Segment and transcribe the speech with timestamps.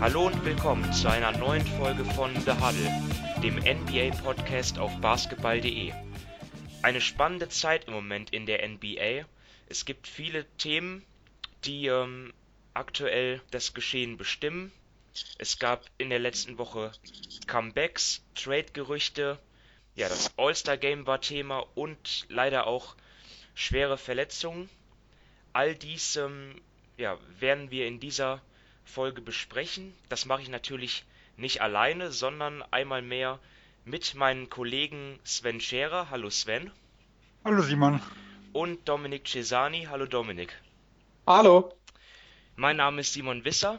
[0.00, 2.90] Hallo und willkommen zu einer neuen Folge von The Huddle,
[3.42, 5.92] dem NBA-Podcast auf basketball.de.
[6.80, 9.26] Eine spannende Zeit im Moment in der NBA.
[9.68, 11.04] Es gibt viele Themen,
[11.66, 12.32] die ähm,
[12.72, 14.72] aktuell das Geschehen bestimmen.
[15.36, 16.92] Es gab in der letzten Woche
[17.46, 19.38] Comebacks, Trade-Gerüchte,
[19.96, 22.96] ja, das All-Star-Game war Thema und leider auch
[23.54, 24.70] schwere Verletzungen.
[25.52, 26.58] All dies ähm,
[26.96, 28.40] ja, werden wir in dieser
[28.90, 29.94] Folge besprechen.
[30.08, 31.04] Das mache ich natürlich
[31.36, 33.38] nicht alleine, sondern einmal mehr
[33.84, 36.10] mit meinen Kollegen Sven Scherer.
[36.10, 36.70] Hallo Sven.
[37.44, 38.00] Hallo Simon.
[38.52, 39.86] Und Dominik Cesani.
[39.88, 40.52] Hallo Dominik.
[41.26, 41.72] Hallo.
[42.56, 43.78] Mein Name ist Simon Wisser.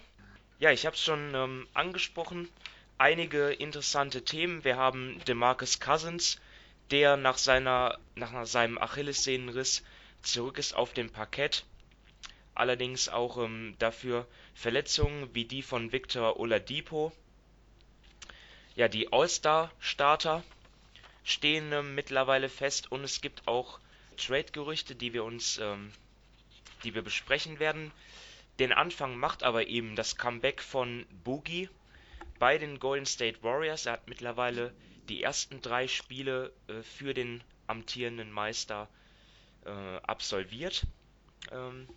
[0.59, 2.47] Ja, ich habe es schon ähm, angesprochen.
[2.97, 4.63] Einige interessante Themen.
[4.63, 6.39] Wir haben DeMarcus Cousins,
[6.89, 9.83] der nach, seiner, nach seinem Achillessehnenriss
[10.21, 11.65] zurück ist auf dem Parkett
[12.53, 17.11] allerdings auch ähm, dafür Verletzungen wie die von Victor Oladipo.
[18.75, 20.43] Ja, die All-Star-Starter
[21.23, 23.79] stehen ähm, mittlerweile fest und es gibt auch
[24.17, 25.91] Trade-Gerüchte, die wir uns, ähm,
[26.83, 27.91] die wir besprechen werden.
[28.59, 31.69] Den Anfang macht aber eben das Comeback von Boogie
[32.39, 33.85] bei den Golden State Warriors.
[33.85, 34.73] Er hat mittlerweile
[35.09, 38.87] die ersten drei Spiele äh, für den amtierenden Meister
[39.65, 40.83] äh, absolviert.
[41.51, 41.87] Ähm,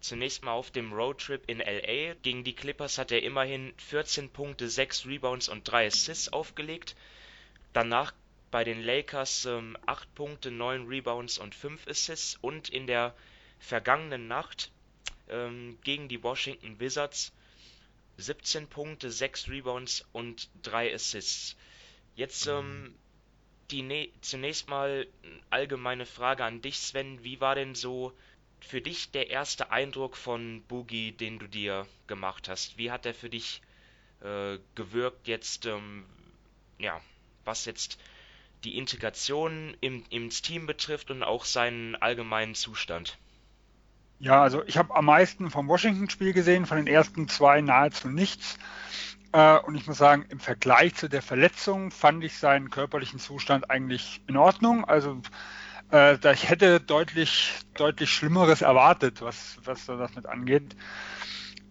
[0.00, 2.14] Zunächst mal auf dem Roadtrip in LA.
[2.22, 6.94] Gegen die Clippers hat er immerhin 14 Punkte, 6 Rebounds und 3 Assists aufgelegt.
[7.72, 8.12] Danach
[8.50, 12.38] bei den Lakers ähm, 8 Punkte, 9 Rebounds und 5 Assists.
[12.40, 13.14] Und in der
[13.58, 14.70] vergangenen Nacht
[15.28, 17.32] ähm, gegen die Washington Wizards
[18.18, 21.56] 17 Punkte, 6 Rebounds und 3 Assists.
[22.14, 22.94] Jetzt ähm,
[23.70, 25.06] die ne zunächst mal
[25.50, 27.22] allgemeine Frage an dich, Sven.
[27.22, 28.12] Wie war denn so
[28.60, 32.78] für dich der erste Eindruck von Boogie, den du dir gemacht hast?
[32.78, 33.62] Wie hat er für dich
[34.22, 36.04] äh, gewirkt jetzt, ähm,
[36.78, 37.00] ja,
[37.44, 37.98] was jetzt
[38.64, 43.18] die Integration im, ins Team betrifft und auch seinen allgemeinen Zustand?
[44.20, 48.58] Ja, also ich habe am meisten vom Washington-Spiel gesehen, von den ersten zwei nahezu nichts.
[49.32, 53.70] Äh, und ich muss sagen, im Vergleich zu der Verletzung fand ich seinen körperlichen Zustand
[53.70, 54.84] eigentlich in Ordnung.
[54.84, 55.20] Also
[55.90, 60.76] äh, da ich hätte deutlich, deutlich Schlimmeres erwartet, was, was das mit angeht.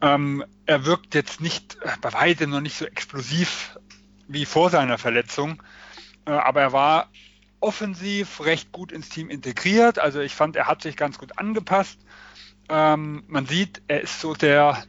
[0.01, 3.78] Ähm, er wirkt jetzt nicht, äh, bei weitem noch nicht so explosiv
[4.28, 5.63] wie vor seiner Verletzung,
[6.25, 7.09] äh, aber er war
[7.59, 10.00] offensiv recht gut ins Team integriert.
[10.00, 11.99] Also ich fand, er hat sich ganz gut angepasst.
[12.69, 14.84] Ähm, man sieht, er ist so der,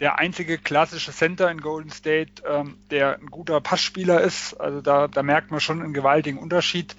[0.00, 4.54] der einzige klassische Center in Golden State, ähm, der ein guter Passspieler ist.
[4.54, 6.96] Also da, da merkt man schon einen gewaltigen Unterschied.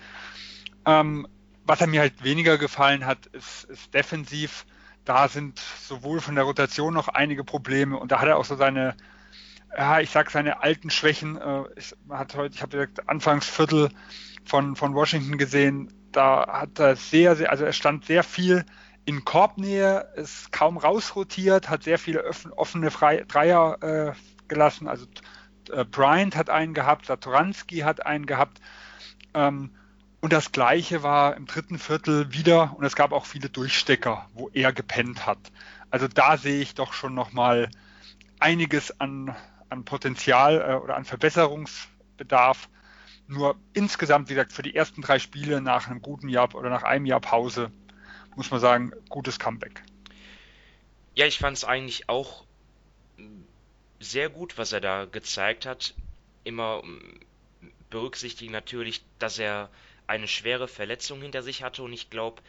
[0.85, 1.27] Ähm,
[1.65, 4.65] was er mir halt weniger gefallen hat, ist, ist defensiv.
[5.03, 8.55] Da sind sowohl von der Rotation noch einige Probleme und da hat er auch so
[8.55, 8.95] seine,
[9.77, 11.37] ja, ich sag seine alten Schwächen.
[11.37, 13.89] Äh, ich hat heute, ich habe gesagt, Anfangsviertel
[14.45, 18.65] von, von Washington gesehen, da hat er sehr, sehr, also er stand sehr viel
[19.05, 22.23] in Korbnähe, ist kaum rausrotiert, hat sehr viele
[22.55, 24.13] offene Fre Dreier äh,
[24.47, 24.87] gelassen.
[24.87, 25.05] Also
[25.71, 28.59] äh, Bryant hat einen gehabt, Satoranski hat einen gehabt.
[29.33, 29.71] Ähm,
[30.25, 34.49] und das Gleiche war im dritten Viertel wieder und es gab auch viele Durchstecker, wo
[34.55, 35.37] er gepennt hat.
[35.91, 37.69] Also da sehe ich doch schon nochmal
[38.39, 39.35] einiges an,
[39.69, 42.69] an Potenzial äh, oder an Verbesserungsbedarf.
[43.27, 46.81] Nur insgesamt, wie gesagt, für die ersten drei Spiele nach einem guten Jahr oder nach
[46.81, 47.71] einem Jahr Pause,
[48.35, 49.83] muss man sagen, gutes Comeback.
[51.13, 52.45] Ja, ich fand es eigentlich auch
[53.99, 55.93] sehr gut, was er da gezeigt hat.
[56.43, 57.19] Immer ähm,
[57.91, 59.69] berücksichtigen natürlich, dass er
[60.07, 62.41] eine schwere Verletzung hinter sich hatte und ich glaube,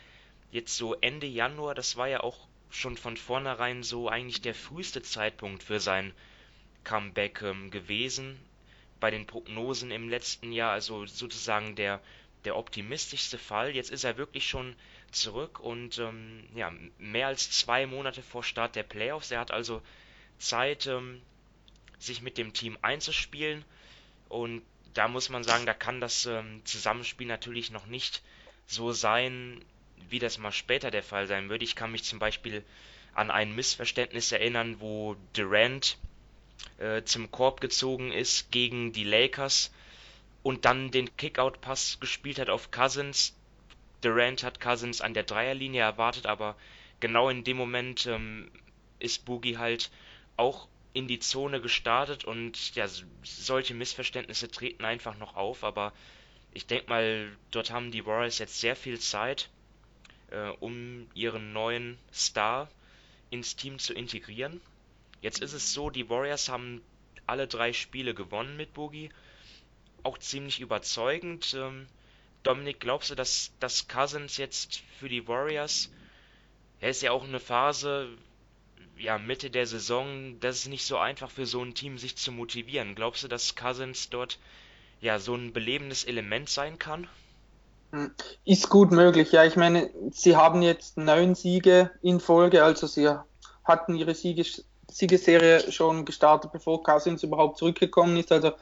[0.50, 5.02] jetzt so Ende Januar, das war ja auch schon von vornherein so eigentlich der früheste
[5.02, 6.12] Zeitpunkt für sein
[6.84, 8.38] Comeback ähm, gewesen.
[9.00, 12.00] Bei den Prognosen im letzten Jahr, also sozusagen der,
[12.44, 13.74] der optimistischste Fall.
[13.74, 14.74] Jetzt ist er wirklich schon
[15.10, 19.30] zurück und ähm, ja, mehr als zwei Monate vor Start der Playoffs.
[19.30, 19.82] Er hat also
[20.38, 21.20] Zeit, ähm,
[21.98, 23.64] sich mit dem Team einzuspielen
[24.28, 24.62] und
[24.96, 28.22] da muss man sagen, da kann das ähm, Zusammenspiel natürlich noch nicht
[28.66, 29.62] so sein,
[30.08, 31.64] wie das mal später der Fall sein würde.
[31.64, 32.64] Ich kann mich zum Beispiel
[33.14, 35.98] an ein Missverständnis erinnern, wo Durant
[36.78, 39.72] äh, zum Korb gezogen ist gegen die Lakers
[40.42, 43.34] und dann den Kickout-Pass gespielt hat auf Cousins.
[44.00, 46.56] Durant hat Cousins an der Dreierlinie erwartet, aber
[47.00, 48.50] genau in dem Moment ähm,
[48.98, 49.90] ist Boogie halt
[50.36, 52.86] auch in die Zone gestartet und ja,
[53.22, 55.92] solche Missverständnisse treten einfach noch auf, aber
[56.54, 59.50] ich denke mal, dort haben die Warriors jetzt sehr viel Zeit,
[60.30, 62.70] äh, um ihren neuen Star
[63.28, 64.62] ins Team zu integrieren.
[65.20, 66.80] Jetzt ist es so, die Warriors haben
[67.26, 69.10] alle drei Spiele gewonnen mit Boogie.
[70.02, 71.54] Auch ziemlich überzeugend.
[71.58, 71.88] Ähm,
[72.42, 75.90] Dominik, glaubst du, dass, dass Cousins jetzt für die Warriors,
[76.80, 78.16] er ist ja auch eine Phase,
[78.98, 82.32] ja, Mitte der Saison, das ist nicht so einfach für so ein Team, sich zu
[82.32, 82.94] motivieren.
[82.94, 84.38] Glaubst du, dass Cousins dort
[85.00, 87.06] ja so ein belebendes Element sein kann?
[87.92, 88.10] Hm,
[88.44, 89.44] ist gut möglich, ja.
[89.44, 93.08] Ich meine, sie haben jetzt neun Siege in Folge, also sie
[93.64, 94.44] hatten ihre Siege,
[94.90, 98.32] Siegeserie schon gestartet, bevor Cousins überhaupt zurückgekommen ist.
[98.32, 98.52] Also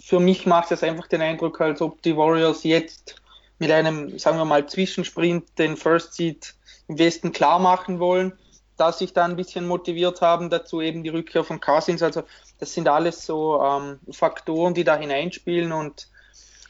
[0.00, 3.16] für mich macht es einfach den Eindruck, als ob die Warriors jetzt
[3.58, 6.54] mit einem, sagen wir mal, Zwischensprint den First Seed
[6.88, 8.32] im Westen klar machen wollen,
[8.82, 12.02] dass sich da ein bisschen motiviert haben, dazu eben die Rückkehr von Cousins.
[12.02, 12.24] Also
[12.58, 16.08] das sind alles so ähm, Faktoren, die da hineinspielen und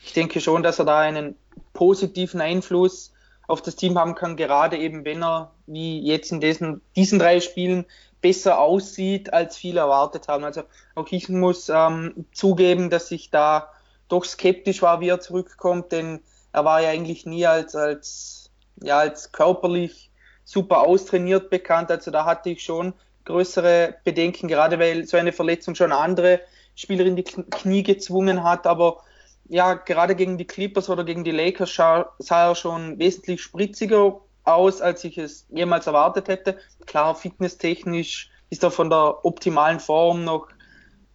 [0.05, 1.37] ich denke schon, dass er da einen
[1.73, 3.15] positiven Einfluss
[3.47, 7.41] auf das Team haben kann, gerade eben wenn er wie jetzt in diesen, diesen drei
[7.41, 7.87] Spielen
[8.21, 10.45] besser aussieht, als viele erwartet haben.
[10.45, 10.65] Also
[10.95, 13.71] auch ich muss ähm, zugeben, dass ich da
[14.09, 16.21] doch skeptisch war, wie er zurückkommt, denn
[16.53, 18.51] er war ja eigentlich nie als, als,
[18.83, 20.12] ja, als körperlich
[20.45, 21.91] super austrainiert bekannt.
[21.91, 22.95] Also da hatte ich schon
[23.25, 26.41] größere Bedenken, gerade weil so eine Verletzung schon andere
[26.75, 28.67] Spieler in die Knie gezwungen hat.
[28.67, 29.03] Aber
[29.49, 34.81] ja, gerade gegen die Clippers oder gegen die Lakers sah, er schon wesentlich spritziger aus,
[34.81, 36.59] als ich es jemals erwartet hätte.
[36.87, 40.49] Klar, fitnesstechnisch ist er von der optimalen Form noch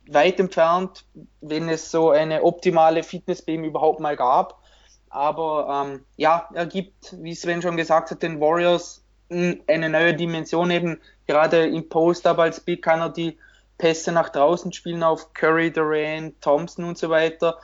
[0.09, 1.05] weit entfernt,
[1.41, 4.61] wenn es so eine optimale Fitness bei ihm überhaupt mal gab.
[5.09, 10.71] Aber ähm, ja, er gibt, wie Sven schon gesagt hat, den Warriors eine neue Dimension
[10.71, 10.99] eben.
[11.25, 13.37] Gerade im Post-Up als Big kann er die
[13.77, 17.57] Pässe nach draußen spielen auf Curry, Durant, Thompson und so weiter.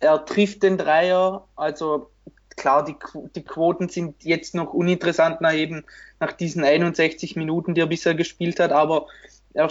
[0.00, 2.10] Er trifft den Dreier, also
[2.56, 2.96] klar, die,
[3.34, 5.84] die Quoten sind jetzt noch uninteressant nach eben
[6.20, 9.06] nach diesen 61 Minuten, die er bisher gespielt hat, aber
[9.54, 9.70] er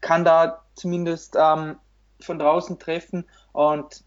[0.00, 1.76] kann da zumindest ähm,
[2.20, 4.02] von draußen treffen und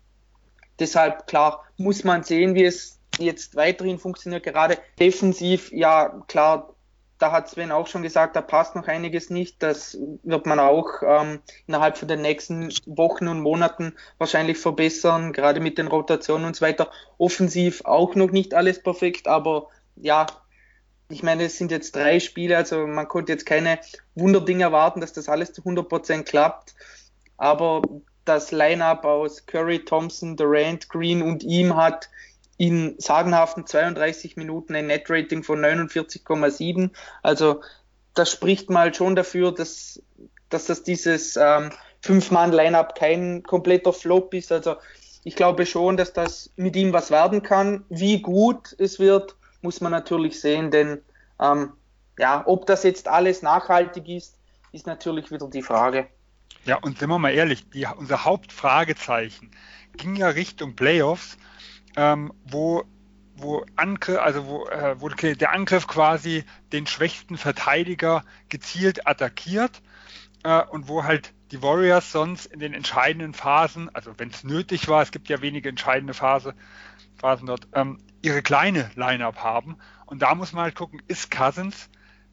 [0.79, 4.43] deshalb klar muss man sehen, wie es jetzt weiterhin funktioniert.
[4.43, 6.73] Gerade defensiv, ja klar,
[7.19, 9.63] da hat Sven auch schon gesagt, da passt noch einiges nicht.
[9.63, 15.59] Das wird man auch ähm, innerhalb von den nächsten Wochen und Monaten wahrscheinlich verbessern, gerade
[15.61, 16.91] mit den Rotationen und so weiter.
[17.17, 20.25] Offensiv auch noch nicht alles perfekt, aber ja,
[21.09, 23.79] ich meine, es sind jetzt drei Spiele, also man konnte jetzt keine
[24.15, 26.75] Wunderdinge erwarten, dass das alles zu 100% klappt.
[27.37, 27.81] Aber
[28.25, 32.09] das Line-up aus Curry, Thompson, Durant, Green und ihm hat
[32.63, 36.91] in sagenhaften 32 Minuten ein Net-Rating von 49,7.
[37.21, 37.59] Also
[38.13, 40.01] das spricht mal schon dafür, dass,
[40.47, 41.71] dass das dieses ähm,
[42.03, 44.53] Fünf-Mann-Line-Up kein kompletter Flop ist.
[44.53, 44.77] Also
[45.25, 47.83] ich glaube schon, dass das mit ihm was werden kann.
[47.89, 51.01] Wie gut es wird, muss man natürlich sehen, denn
[51.41, 51.73] ähm,
[52.17, 54.37] ja, ob das jetzt alles nachhaltig ist,
[54.71, 56.07] ist natürlich wieder die Frage.
[56.63, 59.51] Ja, und sind wir mal ehrlich, die, unser Hauptfragezeichen
[59.97, 61.37] ging ja Richtung Playoffs
[61.95, 62.83] ähm, wo
[63.35, 69.81] wo, Angriff, also wo, äh, wo der Angriff quasi den schwächsten Verteidiger gezielt attackiert
[70.43, 74.87] äh, und wo halt die Warriors sonst in den entscheidenden Phasen, also wenn es nötig
[74.87, 76.55] war, es gibt ja wenige entscheidende Phase,
[77.17, 79.77] Phasen dort, ähm, ihre kleine Line-up haben.
[80.05, 81.89] Und da muss man halt gucken, ist Cousins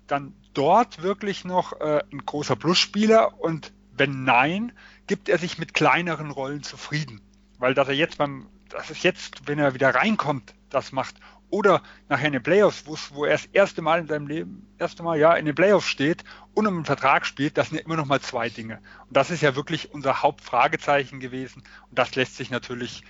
[0.07, 4.73] dann dort wirklich noch äh, ein großer Plusspieler und wenn nein,
[5.07, 7.21] gibt er sich mit kleineren Rollen zufrieden.
[7.59, 11.17] Weil dass er jetzt beim dass es jetzt, wenn er wieder reinkommt, das macht.
[11.51, 15.19] Oder nachher in den Playoffs, wo er das erste Mal in seinem Leben, erste Mal
[15.19, 16.23] ja in den Playoffs steht
[16.55, 18.81] und um einen Vertrag spielt, das sind ja immer noch mal zwei Dinge.
[19.09, 21.65] Und das ist ja wirklich unser Hauptfragezeichen gewesen.
[21.89, 23.03] Und das lässt sich natürlich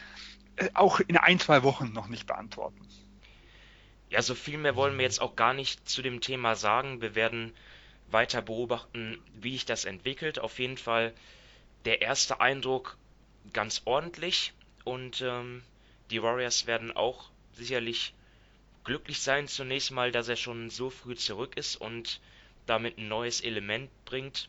[0.57, 2.81] äh, auch in ein, zwei Wochen noch nicht beantworten.
[4.09, 7.03] Ja, so viel mehr wollen wir jetzt auch gar nicht zu dem Thema sagen.
[7.03, 7.53] Wir werden
[8.11, 10.39] weiter beobachten, wie sich das entwickelt.
[10.39, 11.13] Auf jeden Fall
[11.85, 12.97] der erste Eindruck
[13.53, 14.55] ganz ordentlich.
[14.85, 15.63] Und ähm,
[16.11, 18.15] die Warriors werden auch sicherlich
[18.85, 22.21] glücklich sein zunächst mal, dass er schon so früh zurück ist und
[22.67, 24.49] damit ein neues Element bringt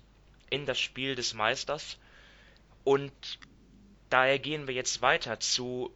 [0.50, 1.98] in das Spiel des Meisters.
[2.84, 3.12] Und
[4.10, 5.92] daher gehen wir jetzt weiter zu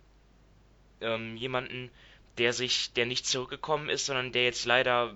[1.01, 1.89] ähm, jemanden,
[2.37, 5.15] der sich, der nicht zurückgekommen ist, sondern der jetzt leider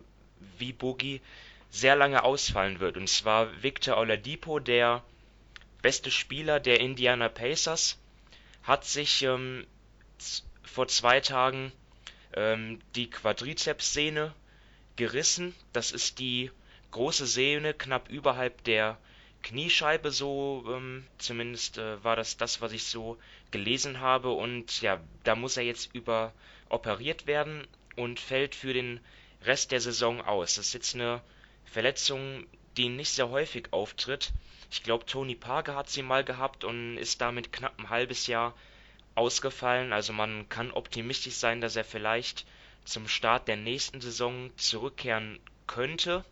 [0.58, 1.22] wie Boogie
[1.70, 2.98] sehr lange ausfallen wird.
[2.98, 5.04] Und zwar Victor Oladipo, der
[5.82, 7.98] beste Spieler der Indiana Pacers,
[8.64, 9.66] hat sich ähm,
[10.64, 11.72] vor zwei Tagen
[12.34, 14.34] ähm, die Quadrizepssehne
[14.96, 15.56] gerissen.
[15.74, 16.52] Das ist die
[16.92, 18.98] große Sehne knapp überhalb der
[19.42, 23.18] Kniescheibe, so ähm, zumindest äh, war das das, was ich so
[23.52, 24.32] gelesen habe.
[24.32, 26.34] Und ja, da muss er jetzt über
[26.70, 29.00] operiert werden und fällt für den
[29.46, 30.56] Rest der Saison aus.
[30.56, 31.22] Das ist jetzt eine
[31.66, 32.46] Verletzung,
[32.78, 34.32] die nicht sehr häufig auftritt.
[34.72, 38.56] Ich glaube, Tony Parker hat sie mal gehabt und ist damit knapp ein halbes Jahr
[39.16, 39.94] ausgefallen.
[39.94, 42.46] Also man kann optimistisch sein, dass er vielleicht
[42.86, 46.24] zum Start der nächsten Saison zurückkehren könnte.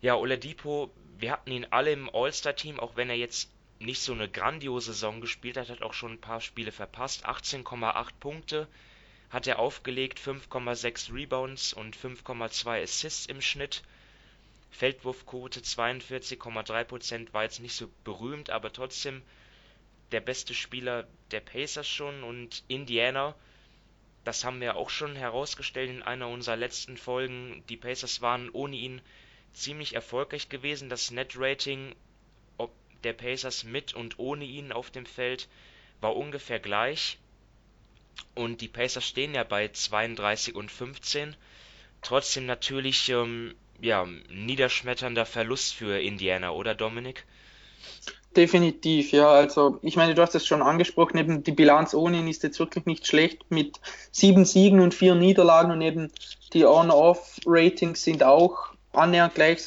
[0.00, 4.28] Ja, Oladipo, wir hatten ihn alle im All-Star-Team, auch wenn er jetzt nicht so eine
[4.28, 7.26] grandiose Saison gespielt hat, hat auch schon ein paar Spiele verpasst.
[7.26, 8.68] 18,8 Punkte
[9.30, 13.82] hat er aufgelegt, 5,6 Rebounds und 5,2 Assists im Schnitt.
[14.74, 19.22] Feldwurfquote 42,3% war jetzt nicht so berühmt, aber trotzdem
[20.10, 23.36] der beste Spieler der Pacers schon und Indiana,
[24.24, 27.62] das haben wir auch schon herausgestellt in einer unserer letzten Folgen.
[27.68, 29.00] Die Pacers waren ohne ihn
[29.52, 30.88] ziemlich erfolgreich gewesen.
[30.88, 31.94] Das Net-Rating
[33.04, 35.48] der Pacers mit und ohne ihn auf dem Feld
[36.00, 37.18] war ungefähr gleich.
[38.34, 41.36] Und die Pacers stehen ja bei 32 und 15.
[42.02, 47.24] Trotzdem natürlich ähm, ja, niederschmetternder Verlust für Indiana, oder Dominik?
[48.36, 49.30] Definitiv, ja.
[49.30, 52.58] Also ich meine, du hast es schon angesprochen, eben die Bilanz ohne ihn ist jetzt
[52.58, 56.10] wirklich nicht schlecht mit sieben Siegen und vier Niederlagen und eben
[56.52, 59.60] die On-Off-Ratings sind auch annähernd gleich.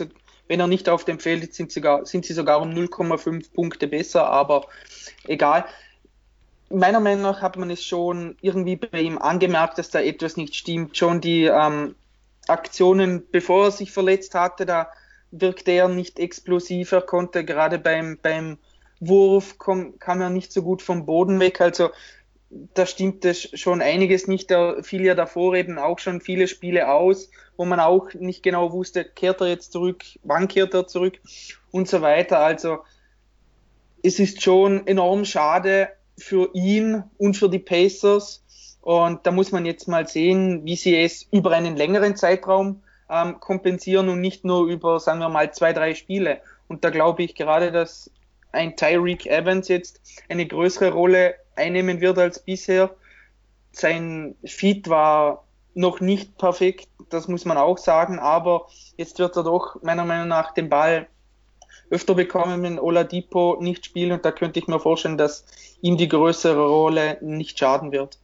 [0.49, 4.27] Wenn er nicht auf dem Feld ist, sind, sind sie sogar um 0,5 Punkte besser,
[4.27, 4.67] aber
[5.25, 5.65] egal.
[6.69, 10.55] Meiner Meinung nach hat man es schon irgendwie bei ihm angemerkt, dass da etwas nicht
[10.55, 10.97] stimmt.
[10.97, 11.95] Schon die ähm,
[12.47, 14.89] Aktionen, bevor er sich verletzt hatte, da
[15.31, 18.57] wirkte er nicht explosiver, konnte gerade beim, beim
[18.99, 21.61] Wurf komm, kam er nicht so gut vom Boden weg.
[21.61, 21.89] Also
[22.49, 24.49] da stimmt es schon einiges nicht.
[24.49, 28.71] Da fiel ja davor eben auch schon viele Spiele aus, wo man auch nicht genau
[28.71, 31.19] wusste, kehrt er jetzt zurück, wann kehrt er zurück
[31.71, 32.39] und so weiter.
[32.39, 32.79] Also
[34.03, 38.43] es ist schon enorm schade für ihn und für die Pacers.
[38.87, 43.37] Und da muss man jetzt mal sehen, wie sie es über einen längeren Zeitraum ähm,
[43.41, 46.39] kompensieren und nicht nur über, sagen wir mal, zwei, drei Spiele.
[46.69, 48.09] Und da glaube ich gerade, dass
[48.53, 52.91] ein Tyreek Evans jetzt eine größere Rolle einnehmen wird als bisher.
[53.73, 59.43] Sein Feed war noch nicht perfekt, das muss man auch sagen, aber jetzt wird er
[59.43, 61.07] doch meiner Meinung nach den Ball
[61.89, 65.43] öfter bekommen, wenn Oladipo nicht spielt und da könnte ich mir vorstellen, dass
[65.81, 68.17] ihm die größere Rolle nicht schaden wird.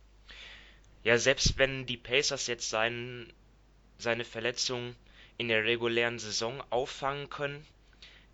[1.04, 3.32] Ja, selbst wenn die Pacers jetzt seinen
[3.98, 4.96] seine Verletzung
[5.38, 7.66] in der regulären Saison auffangen können,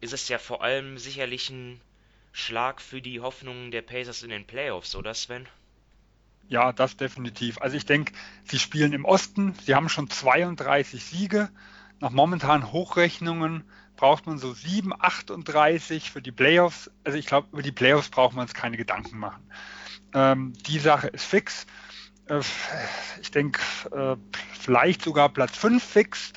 [0.01, 1.81] ist es ja vor allem sicherlich ein
[2.31, 5.47] Schlag für die Hoffnungen der Pacers in den Playoffs, oder Sven?
[6.47, 7.59] Ja, das definitiv.
[7.61, 11.49] Also ich denke, sie spielen im Osten, sie haben schon 32 Siege.
[11.99, 13.63] Nach momentanen Hochrechnungen
[13.97, 16.89] braucht man so 7, 38 für die Playoffs.
[17.03, 19.43] Also ich glaube, über die Playoffs braucht man uns keine Gedanken machen.
[20.13, 21.67] Ähm, die Sache ist fix.
[22.29, 22.41] Äh,
[23.21, 24.15] ich denke, äh,
[24.59, 26.33] vielleicht sogar Platz 5 fix.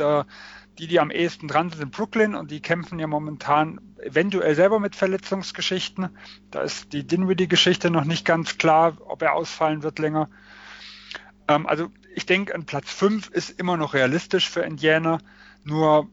[0.79, 4.81] Die, die am ehesten dran sind, sind Brooklyn und die kämpfen ja momentan eventuell selber
[4.81, 6.17] mit Verletzungsgeschichten.
[6.51, 10.31] Da ist die Dinwiddie-Geschichte noch nicht ganz klar, ob er ausfallen wird länger.
[11.47, 15.19] Ähm, also ich denke, ein Platz 5 ist immer noch realistisch für Indiana,
[15.63, 16.09] nur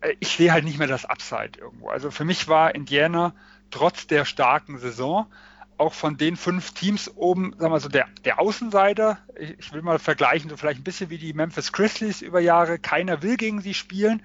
[0.00, 1.88] äh, ich sehe halt nicht mehr das Upside irgendwo.
[1.88, 3.34] Also für mich war Indiana
[3.70, 5.26] trotz der starken Saison
[5.76, 9.18] auch von den fünf Teams oben, sagen wir so, der, der Außenseiter,
[9.58, 13.22] ich will mal vergleichen, so vielleicht ein bisschen wie die Memphis Grizzlies über Jahre, keiner
[13.22, 14.22] will gegen sie spielen,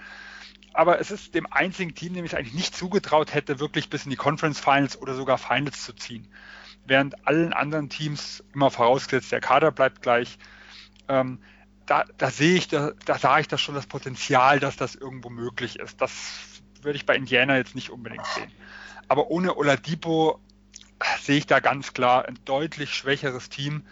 [0.74, 4.12] aber es ist dem einzigen Team, dem ich eigentlich nicht zugetraut hätte, wirklich bis in
[4.12, 6.28] die Conference Finals oder sogar Finals zu ziehen.
[6.86, 10.38] Während allen anderen Teams, immer vorausgesetzt, der Kader bleibt gleich,
[11.08, 11.40] ähm,
[11.86, 15.30] da, da sehe ich, da, da sah ich das schon das Potenzial, dass das irgendwo
[15.30, 16.00] möglich ist.
[16.00, 16.12] Das
[16.84, 18.52] würde ich bei Indiana jetzt nicht unbedingt sehen.
[19.08, 20.40] Aber ohne Oladipo
[21.22, 23.84] sehe ich da ganz klar ein deutlich schwächeres Team,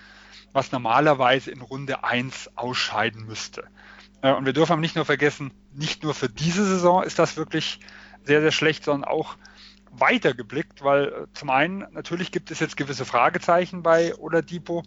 [0.54, 3.66] was normalerweise in Runde 1 ausscheiden müsste.
[4.22, 7.38] Äh, und wir dürfen aber nicht nur vergessen, nicht nur für diese Saison ist das
[7.38, 7.80] wirklich
[8.24, 9.38] sehr, sehr schlecht, sondern auch
[9.92, 14.84] weitergeblickt, weil äh, zum einen natürlich gibt es jetzt gewisse Fragezeichen bei Oladipo.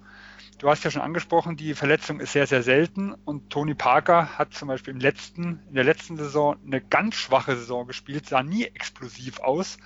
[0.58, 4.52] Du hast ja schon angesprochen, die Verletzung ist sehr, sehr selten und Tony Parker hat
[4.52, 8.64] zum Beispiel im letzten, in der letzten Saison eine ganz schwache Saison gespielt, sah nie
[8.64, 9.78] explosiv aus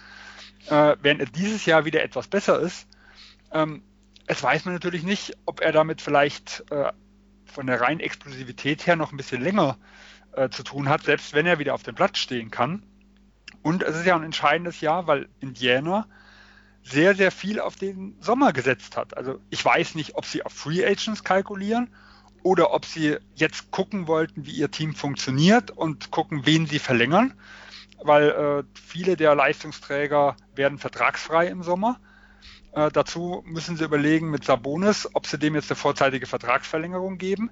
[0.68, 2.86] äh, während er dieses Jahr wieder etwas besser ist.
[3.52, 3.82] Ähm,
[4.26, 6.92] es weiß man natürlich nicht, ob er damit vielleicht äh,
[7.44, 9.78] von der reinen Explosivität her noch ein bisschen länger
[10.32, 12.82] äh, zu tun hat, selbst wenn er wieder auf dem Platz stehen kann.
[13.62, 16.06] Und es ist ja ein entscheidendes Jahr, weil Indiana
[16.82, 19.16] sehr, sehr viel auf den Sommer gesetzt hat.
[19.16, 21.94] Also ich weiß nicht, ob sie auf Free Agents kalkulieren
[22.42, 27.32] oder ob sie jetzt gucken wollten, wie ihr Team funktioniert und gucken, wen sie verlängern
[28.04, 32.00] weil äh, viele der Leistungsträger werden vertragsfrei im Sommer.
[32.72, 37.50] Äh, dazu müssen sie überlegen mit Sabonis, ob sie dem jetzt eine vorzeitige Vertragsverlängerung geben.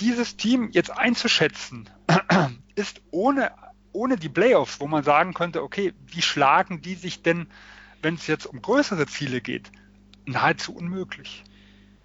[0.00, 1.88] Dieses Team jetzt einzuschätzen,
[2.74, 3.52] ist ohne
[3.92, 7.48] ohne die Playoffs, wo man sagen könnte, okay, wie schlagen die sich denn,
[8.02, 9.70] wenn es jetzt um größere Ziele geht,
[10.26, 11.44] nahezu unmöglich.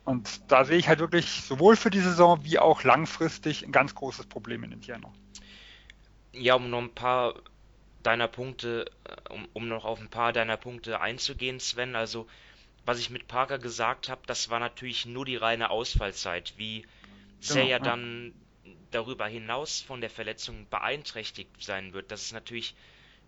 [0.04, 3.96] Und da sehe ich halt wirklich sowohl für die Saison wie auch langfristig ein ganz
[3.96, 5.12] großes Problem in Indiana.
[6.38, 7.42] Ja, um noch ein paar
[8.04, 12.28] deiner Punkte, äh, um, um noch auf ein paar deiner Punkte einzugehen, Sven, also
[12.86, 16.54] was ich mit Parker gesagt habe, das war natürlich nur die reine Ausfallzeit.
[16.58, 16.86] Wie
[17.40, 18.34] sehr genau, er dann
[18.92, 22.76] darüber hinaus von der Verletzung beeinträchtigt sein wird, das ist natürlich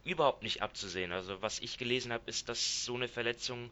[0.03, 1.11] überhaupt nicht abzusehen.
[1.11, 3.71] Also was ich gelesen habe, ist, dass so eine Verletzung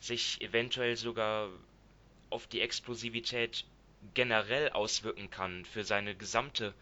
[0.00, 1.50] sich eventuell sogar
[2.30, 3.64] auf die Explosivität
[4.14, 6.74] generell auswirken kann für seine gesamte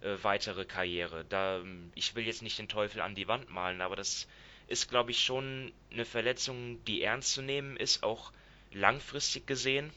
[0.00, 1.24] äh, weitere Karriere.
[1.28, 1.62] Da
[1.94, 4.26] ich will jetzt nicht den Teufel an die Wand malen, aber das
[4.68, 8.32] ist, glaube ich, schon eine Verletzung, die ernst zu nehmen ist, auch
[8.72, 9.92] langfristig gesehen.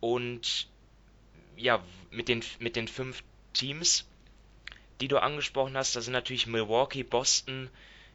[0.00, 0.68] Und
[1.56, 4.08] ja, mit den, mit den fünf Teams,
[5.00, 7.68] die du angesprochen hast, da sind natürlich Milwaukee, Boston,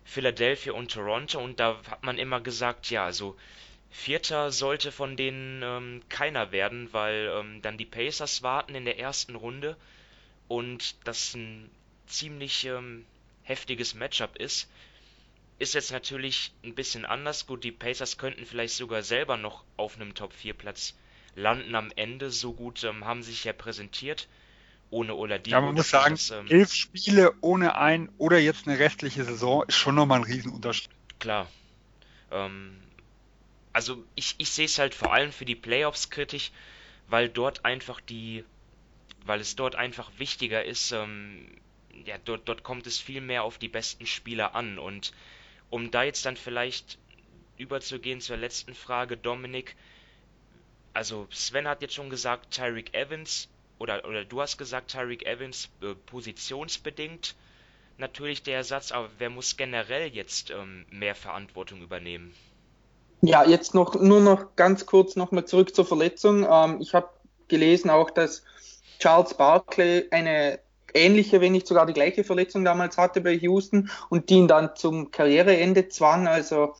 [0.04, 3.36] Philadelphia und Toronto und da hat man immer gesagt, ja, also
[3.90, 9.00] Vierter sollte von denen ähm, keiner werden, weil ähm, dann die Pacers warten in der
[9.00, 9.78] ersten Runde
[10.48, 11.70] und das ein
[12.08, 13.06] ziemlich ähm,
[13.44, 14.70] heftiges Matchup ist.
[15.58, 17.48] Ist jetzt natürlich ein bisschen anders.
[17.48, 20.96] Gut, die Pacers könnten vielleicht sogar selber noch auf einem Top 4 Platz
[21.36, 22.30] landen am Ende.
[22.30, 24.28] So gut ähm, haben sie sich ja präsentiert.
[24.92, 25.56] Ohne Oladipo.
[25.56, 29.64] Ja, man muss sagen, das, ähm, elf Spiele ohne ein oder jetzt eine restliche Saison
[29.68, 30.90] ist schon nochmal ein Riesenunterschied.
[31.20, 31.50] Klar.
[32.32, 32.78] Ähm,
[33.74, 36.52] also ich, ich sehe es halt vor allem für die Playoffs kritisch,
[37.08, 38.46] weil dort einfach die,
[39.26, 41.48] weil es dort einfach wichtiger ist, ähm,
[42.06, 45.12] ja, dort, dort kommt es viel mehr auf die besten Spieler an und
[45.70, 46.98] um da jetzt dann vielleicht
[47.58, 49.76] überzugehen zur letzten Frage, Dominik.
[50.94, 55.70] Also Sven hat jetzt schon gesagt, Tyreek Evans oder, oder du hast gesagt, Tyreek Evans
[55.82, 57.36] äh, positionsbedingt
[57.98, 62.34] natürlich der Ersatz, aber wer muss generell jetzt ähm, mehr Verantwortung übernehmen?
[63.22, 66.46] Ja, jetzt noch nur noch ganz kurz nochmal zurück zur Verletzung.
[66.50, 67.10] Ähm, ich habe
[67.48, 68.44] gelesen auch, dass
[69.00, 70.60] Charles Barkley eine
[70.94, 74.76] ähnliche, wenn nicht sogar die gleiche Verletzung damals hatte bei Houston und die ihn dann
[74.76, 76.28] zum Karriereende zwang.
[76.28, 76.76] Also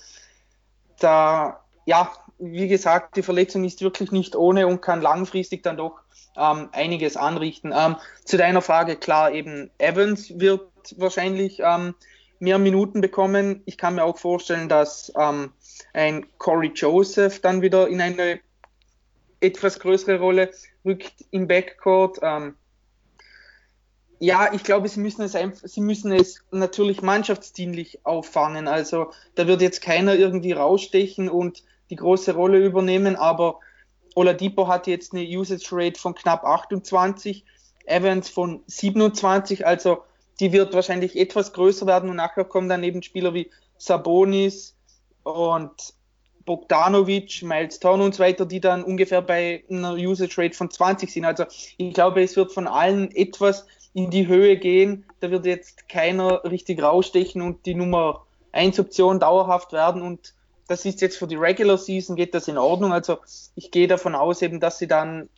[1.00, 6.00] da, ja, wie gesagt, die Verletzung ist wirklich nicht ohne und kann langfristig dann doch
[6.38, 7.74] ähm, einiges anrichten.
[7.76, 11.96] Ähm, zu deiner Frage, klar, eben Evans wird wahrscheinlich ähm,
[12.40, 13.62] mehr Minuten bekommen.
[13.66, 15.52] Ich kann mir auch vorstellen, dass ähm,
[15.94, 18.40] ein Corey Joseph dann wieder in eine
[19.46, 20.52] etwas größere Rolle
[20.84, 22.20] rückt im Backcourt.
[22.22, 22.56] Ähm,
[24.20, 28.68] ja, ich glaube, sie müssen es einfach, sie müssen es natürlich mannschaftsdienlich auffangen.
[28.68, 33.60] Also da wird jetzt keiner irgendwie rausstechen und die große Rolle übernehmen, aber
[34.16, 37.46] Oladipo hat jetzt eine Usage Rate von knapp 28,
[37.86, 40.04] Evans von 27, also
[40.40, 44.76] die wird wahrscheinlich etwas größer werden und nachher kommen dann eben Spieler wie Sabonis
[45.24, 45.94] und
[46.46, 51.12] Bogdanovic, Miles Turner und so weiter, die dann ungefähr bei einer Usage Rate von 20
[51.12, 51.26] sind.
[51.26, 51.46] Also
[51.78, 55.06] ich glaube, es wird von allen etwas in die Höhe gehen.
[55.22, 60.34] Da wird jetzt keiner richtig rausstechen und die Nummer 1 Option dauerhaft werden und
[60.68, 62.92] das ist jetzt für die Regular Season geht das in Ordnung.
[62.92, 63.20] Also
[63.56, 65.30] ich gehe davon aus eben, dass sie dann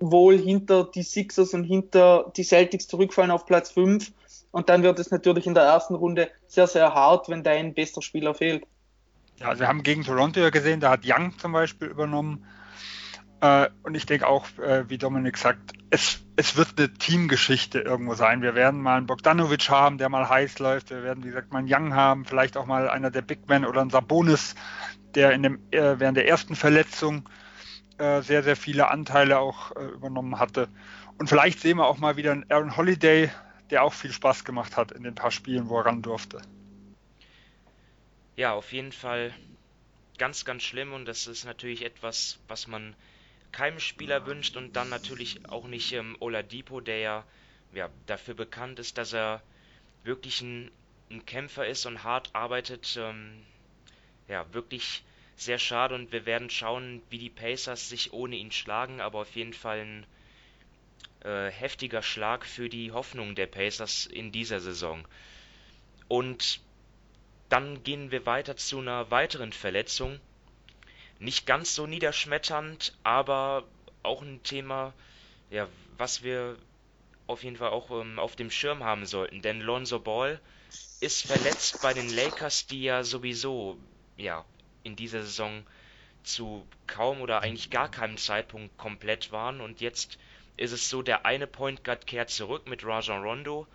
[0.00, 4.10] wohl hinter die Sixers und hinter die Celtics zurückfallen auf Platz 5
[4.50, 8.02] und dann wird es natürlich in der ersten Runde sehr, sehr hart, wenn dein bester
[8.02, 8.64] Spieler fehlt.
[9.42, 12.46] Ja, also wir haben gegen Toronto ja gesehen, da hat Young zum Beispiel übernommen
[13.40, 18.14] äh, und ich denke auch, äh, wie Dominik sagt, es, es wird eine Teamgeschichte irgendwo
[18.14, 18.40] sein.
[18.40, 20.90] Wir werden mal einen Bogdanovic haben, der mal heiß läuft.
[20.90, 23.66] Wir werden, wie gesagt, mal einen Young haben, vielleicht auch mal einer der Big Men
[23.66, 24.54] oder ein Sabonis,
[25.16, 27.28] der in dem, äh, während der ersten Verletzung
[27.98, 30.68] sehr, sehr viele Anteile auch übernommen hatte.
[31.18, 33.30] Und vielleicht sehen wir auch mal wieder einen Aaron Holiday,
[33.70, 36.40] der auch viel Spaß gemacht hat in den paar Spielen, wo er ran durfte.
[38.36, 39.34] Ja, auf jeden Fall
[40.18, 42.96] ganz, ganz schlimm und das ist natürlich etwas, was man
[43.52, 47.26] keinem Spieler wünscht und dann natürlich auch nicht ähm, Oladipo, der ja,
[47.72, 49.42] ja dafür bekannt ist, dass er
[50.04, 50.70] wirklich ein,
[51.10, 52.96] ein Kämpfer ist und hart arbeitet.
[52.98, 53.46] Ähm,
[54.28, 55.04] ja, wirklich
[55.36, 59.36] sehr schade und wir werden schauen, wie die Pacers sich ohne ihn schlagen, aber auf
[59.36, 60.06] jeden Fall ein
[61.24, 65.06] äh, heftiger Schlag für die Hoffnung der Pacers in dieser Saison.
[66.08, 66.60] Und
[67.52, 70.18] dann gehen wir weiter zu einer weiteren Verletzung
[71.18, 73.64] nicht ganz so niederschmetternd, aber
[74.02, 74.92] auch ein Thema,
[75.50, 76.56] ja, was wir
[77.26, 79.42] auf jeden Fall auch ähm, auf dem Schirm haben sollten.
[79.42, 80.40] Denn Lonzo Ball
[81.00, 83.78] ist verletzt bei den Lakers, die ja sowieso
[84.16, 84.44] ja
[84.82, 85.64] in dieser Saison
[86.24, 89.60] zu kaum oder eigentlich gar keinem Zeitpunkt komplett waren.
[89.60, 90.18] Und jetzt
[90.56, 93.66] ist es so, der eine Point Guard kehrt zurück mit Rajon Rondo.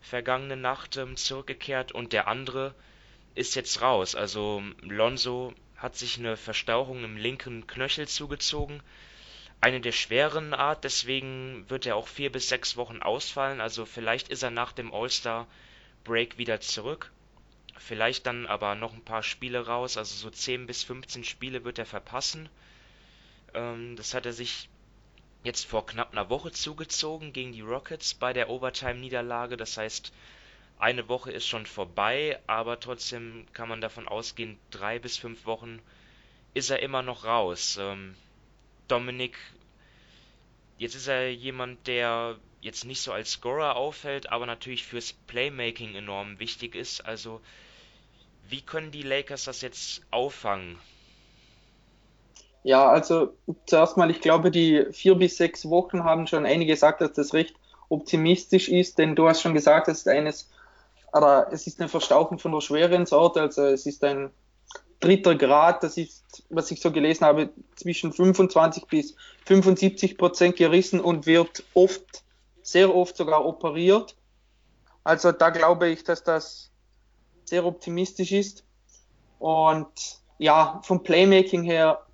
[0.00, 2.74] vergangene Nacht ähm, zurückgekehrt und der andere
[3.38, 4.14] ist jetzt raus.
[4.14, 8.82] Also Lonzo hat sich eine Verstauchung im linken Knöchel zugezogen.
[9.60, 13.60] Eine der schweren Art, deswegen wird er auch vier bis sechs Wochen ausfallen.
[13.60, 15.46] Also vielleicht ist er nach dem All-Star
[16.04, 17.10] Break wieder zurück.
[17.76, 21.78] Vielleicht dann aber noch ein paar Spiele raus, also so 10 bis 15 Spiele wird
[21.78, 22.48] er verpassen.
[23.54, 24.68] Ähm, das hat er sich
[25.44, 29.56] jetzt vor knapp einer Woche zugezogen gegen die Rockets bei der Overtime-Niederlage.
[29.56, 30.12] Das heißt,
[30.78, 35.80] eine Woche ist schon vorbei, aber trotzdem kann man davon ausgehen, drei bis fünf Wochen
[36.54, 37.78] ist er immer noch raus.
[37.80, 38.14] Ähm,
[38.86, 39.36] Dominik,
[40.78, 45.94] jetzt ist er jemand, der jetzt nicht so als Scorer auffällt, aber natürlich fürs Playmaking
[45.94, 47.04] enorm wichtig ist.
[47.04, 47.40] Also,
[48.48, 50.78] wie können die Lakers das jetzt auffangen?
[52.64, 53.34] Ja, also
[53.66, 57.32] zuerst mal, ich glaube, die vier bis sechs Wochen haben schon einige gesagt, dass das
[57.32, 57.54] recht
[57.88, 60.50] optimistisch ist, denn du hast schon gesagt, es ist eines,
[61.12, 64.30] oder es ist eine Verstauchung von der schweren Sorte, also es ist ein
[65.00, 69.14] dritter Grad, das ist, was ich so gelesen habe, zwischen 25 bis
[69.46, 72.24] 75 Prozent gerissen und wird oft,
[72.62, 74.16] sehr oft sogar operiert.
[75.04, 76.70] Also da glaube ich, dass das
[77.44, 78.64] sehr optimistisch ist.
[79.38, 82.04] Und ja, vom Playmaking her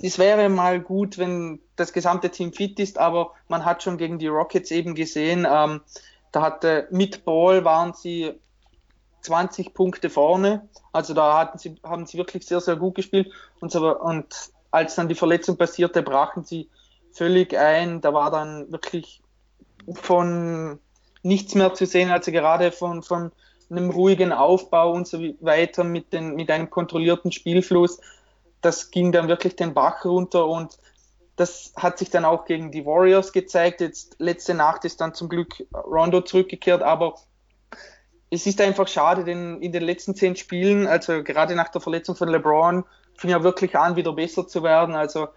[0.00, 4.18] es wäre mal gut, wenn das gesamte Team fit ist, aber man hat schon gegen
[4.18, 5.80] die Rockets eben gesehen, ähm,
[6.38, 8.32] da hatte mit Ball waren sie
[9.22, 13.32] 20 Punkte vorne, also da hatten sie, haben sie wirklich sehr, sehr gut gespielt.
[13.60, 14.26] Und, so, und
[14.70, 16.68] als dann die Verletzung passierte, brachen sie
[17.10, 19.20] völlig ein, da war dann wirklich
[19.94, 20.78] von
[21.24, 23.32] nichts mehr zu sehen, also gerade von, von
[23.68, 28.00] einem ruhigen Aufbau und so weiter mit, den, mit einem kontrollierten Spielfluss.
[28.60, 30.78] Das ging dann wirklich den Bach runter und
[31.38, 33.80] das hat sich dann auch gegen die Warriors gezeigt.
[33.80, 37.14] Jetzt letzte Nacht ist dann zum Glück Rondo zurückgekehrt, aber
[38.30, 42.16] es ist einfach schade, denn in den letzten zehn Spielen, also gerade nach der Verletzung
[42.16, 42.84] von LeBron,
[43.16, 44.96] fing er wirklich an, wieder besser zu werden.
[44.96, 45.28] Also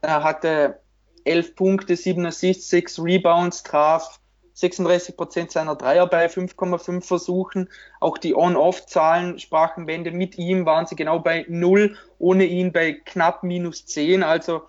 [0.00, 0.80] er hatte
[1.24, 4.20] elf Punkte, sieben Assists, sechs Rebounds, traf
[4.54, 7.68] 36 Prozent seiner Dreier bei 5,5 Versuchen.
[8.00, 10.12] Auch die On-Off-Zahlen sprachen Wände.
[10.12, 14.22] Mit ihm waren sie genau bei 0, ohne ihn bei knapp minus 10.
[14.22, 14.62] Also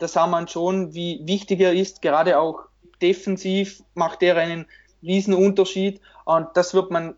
[0.00, 2.02] da sah man schon, wie wichtig er ist.
[2.02, 2.60] Gerade auch
[3.00, 4.66] defensiv macht er einen
[5.02, 6.00] riesen Unterschied.
[6.24, 7.14] Und das wird man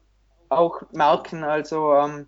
[0.48, 1.44] auch merken.
[1.44, 2.26] Also ähm,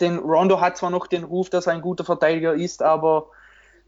[0.00, 3.28] denn Rondo hat zwar noch den Ruf, dass er ein guter Verteidiger ist, aber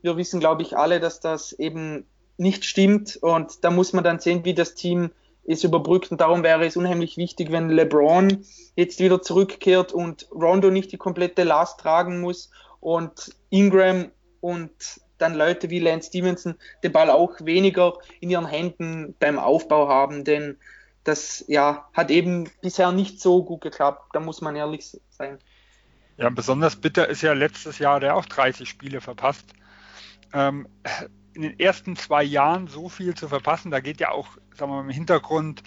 [0.03, 3.17] wir wissen, glaube ich, alle, dass das eben nicht stimmt.
[3.17, 5.11] Und da muss man dann sehen, wie das Team
[5.47, 6.11] es überbrückt.
[6.11, 8.45] Und darum wäre es unheimlich wichtig, wenn LeBron
[8.77, 15.35] jetzt wieder zurückkehrt und Rondo nicht die komplette Last tragen muss und Ingram und dann
[15.35, 20.57] Leute wie Lance Stevenson den Ball auch weniger in ihren Händen beim Aufbau haben, denn
[21.05, 25.39] das ja, hat eben bisher nicht so gut geklappt, da muss man ehrlich sein.
[26.17, 29.53] Ja, besonders bitter ist ja letztes Jahr der auch 30 Spiele verpasst.
[30.33, 30.69] Ähm,
[31.35, 34.77] in den ersten zwei Jahren so viel zu verpassen, da geht ja auch, sagen wir
[34.77, 35.63] mal, im Hintergrund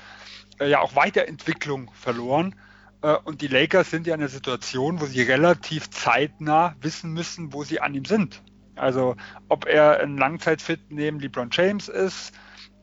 [0.59, 2.55] äh, ja auch Weiterentwicklung verloren.
[3.01, 7.53] Äh, und die Lakers sind ja in einer Situation, wo sie relativ zeitnah wissen müssen,
[7.53, 8.41] wo sie an ihm sind.
[8.77, 9.15] Also
[9.49, 12.33] ob er ein Langzeitfit neben LeBron James ist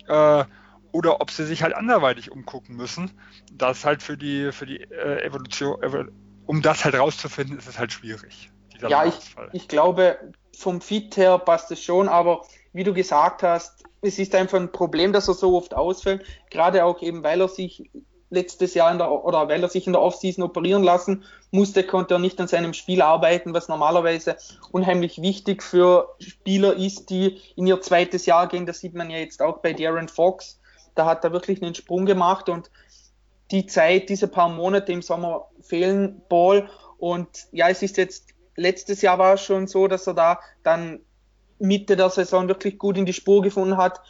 [0.09, 0.45] äh,
[0.93, 3.11] oder ob sie sich halt anderweitig umgucken müssen.
[3.53, 6.11] Das halt für die für die äh, Evolution,
[6.47, 8.51] um das halt rauszufinden, ist es halt schwierig.
[8.89, 9.15] Ja, ich,
[9.53, 10.19] ich glaube,
[10.57, 14.73] vom Fit her passt es schon, aber wie du gesagt hast, es ist einfach ein
[14.73, 17.91] Problem, dass er so oft ausfällt, gerade auch eben, weil er sich
[18.35, 22.15] letztes Jahr in der, oder weil er sich in der Offseason operieren lassen musste, konnte
[22.15, 24.37] er nicht an seinem Spiel arbeiten, was normalerweise
[24.73, 28.67] unheimlich wichtig für Spieler ist, die in ihr zweites Jahr gehen.
[28.67, 30.61] Das sieht man ja jetzt auch bei Darren Fox.
[30.95, 32.71] Da hat er wirklich einen Sprung gemacht und
[33.51, 36.69] die Zeit, diese paar Monate im Sommer fehlen Ball.
[36.99, 41.01] Und ja, es ist jetzt, letztes Jahr war es schon so, dass er da dann
[41.59, 44.01] Mitte der Saison wirklich gut in die Spur gefunden hat,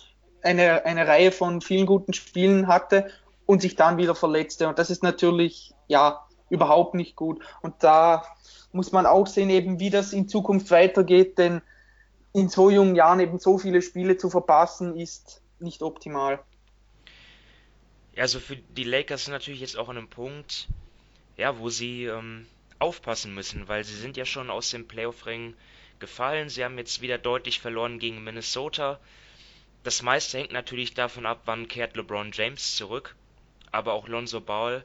[0.42, 3.06] eine, eine Reihe von vielen guten Spielen hatte
[3.46, 4.68] und sich dann wieder verletzte.
[4.68, 7.42] Und das ist natürlich, ja, überhaupt nicht gut.
[7.62, 8.24] Und da
[8.72, 11.62] muss man auch sehen, eben, wie das in Zukunft weitergeht, denn
[12.32, 16.40] in so jungen Jahren eben so viele Spiele zu verpassen, ist nicht optimal.
[18.14, 20.68] Ja, also für die Lakers sind natürlich jetzt auch an einem Punkt,
[21.36, 22.46] ja, wo sie ähm,
[22.78, 25.54] aufpassen müssen, weil sie sind ja schon aus dem Playoff-Ring
[25.98, 26.48] gefallen.
[26.48, 29.00] Sie haben jetzt wieder deutlich verloren gegen Minnesota.
[29.84, 33.14] Das meiste hängt natürlich davon ab, wann kehrt LeBron James zurück.
[33.74, 34.84] Aber auch Lonzo Ball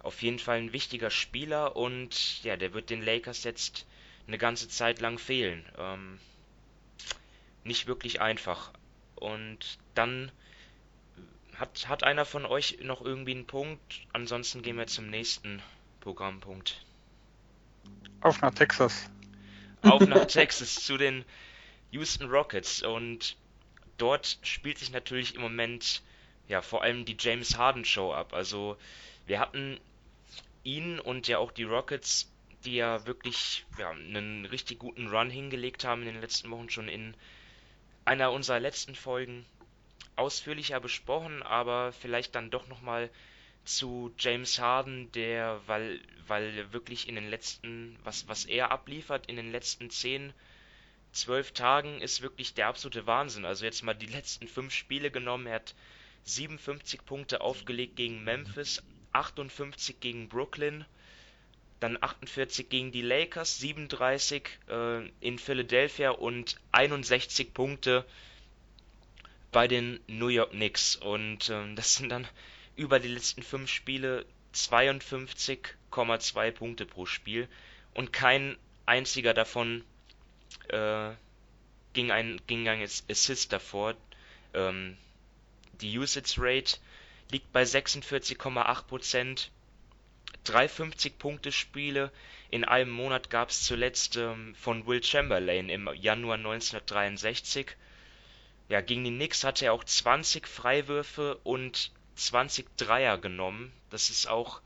[0.00, 3.86] auf jeden Fall ein wichtiger Spieler und ja, der wird den Lakers jetzt
[4.26, 5.64] eine ganze Zeit lang fehlen.
[5.78, 6.20] Ähm,
[7.64, 8.70] nicht wirklich einfach.
[9.16, 10.30] Und dann
[11.56, 14.06] hat, hat einer von euch noch irgendwie einen Punkt?
[14.12, 15.62] Ansonsten gehen wir zum nächsten
[16.00, 16.84] Programmpunkt.
[18.20, 19.10] Auf nach Texas.
[19.82, 21.24] Auf nach Texas zu den
[21.90, 22.82] Houston Rockets.
[22.82, 23.36] Und
[23.96, 26.02] dort spielt sich natürlich im Moment
[26.48, 28.32] ja vor allem die James Harden Show ab.
[28.32, 28.76] Also
[29.26, 29.78] wir hatten
[30.64, 32.30] ihn und ja auch die Rockets,
[32.64, 36.88] die ja wirklich ja, einen richtig guten Run hingelegt haben in den letzten Wochen schon
[36.88, 37.14] in
[38.04, 39.46] einer unserer letzten Folgen
[40.16, 43.10] ausführlicher besprochen, aber vielleicht dann doch nochmal
[43.64, 49.36] zu James Harden, der, weil, weil wirklich in den letzten, was, was er abliefert, in
[49.36, 50.32] den letzten 10,
[51.12, 53.44] 12 Tagen ist wirklich der absolute Wahnsinn.
[53.44, 55.74] Also jetzt mal die letzten fünf Spiele genommen, er hat
[56.24, 60.84] 57 Punkte aufgelegt gegen Memphis, 58 gegen Brooklyn,
[61.80, 68.04] dann 48 gegen die Lakers, 37 äh, in Philadelphia und 61 Punkte
[69.52, 70.96] bei den New York Knicks.
[70.96, 72.26] Und äh, das sind dann
[72.76, 77.48] über die letzten fünf Spiele 52,2 Punkte pro Spiel.
[77.94, 79.84] Und kein einziger davon
[80.68, 81.10] äh,
[81.92, 83.94] ging, ein, ging ein Assist davor.
[84.54, 84.96] Ähm,
[85.80, 86.78] die Usage Rate
[87.30, 89.48] liegt bei 46,8%.
[90.44, 92.10] 350 Punkte Spiele
[92.50, 97.76] in einem Monat gab es zuletzt ähm, von Will Chamberlain im Januar 1963.
[98.68, 103.72] Ja, gegen die Knicks hatte er auch 20 Freiwürfe und 20 Dreier genommen.
[103.90, 104.60] Das ist auch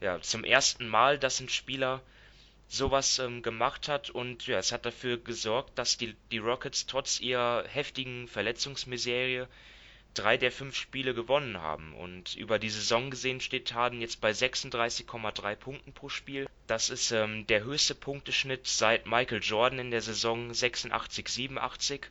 [0.00, 2.02] ja, zum ersten Mal, dass ein Spieler
[2.68, 7.20] sowas ähm, gemacht hat und ja, es hat dafür gesorgt, dass die, die Rockets trotz
[7.20, 9.46] ihrer heftigen Verletzungsmiserie
[10.14, 11.94] drei der fünf Spiele gewonnen haben.
[11.94, 16.48] Und über die Saison gesehen steht Harden jetzt bei 36,3 Punkten pro Spiel.
[16.66, 22.06] Das ist ähm, der höchste Punkteschnitt seit Michael Jordan in der Saison 86, 87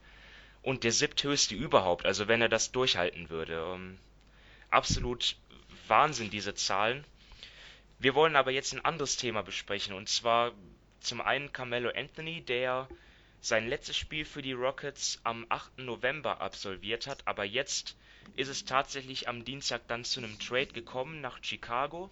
[0.62, 3.74] und der siebthöchste überhaupt, also wenn er das durchhalten würde.
[3.74, 3.98] Ähm,
[4.70, 5.36] absolut
[5.88, 7.04] Wahnsinn, diese Zahlen.
[8.00, 10.54] Wir wollen aber jetzt ein anderes Thema besprechen und zwar
[11.02, 12.88] zum einen Carmelo Anthony, der
[13.42, 15.80] sein letztes Spiel für die Rockets am 8.
[15.80, 17.98] November absolviert hat, aber jetzt
[18.36, 22.12] ist es tatsächlich am Dienstag dann zu einem Trade gekommen nach Chicago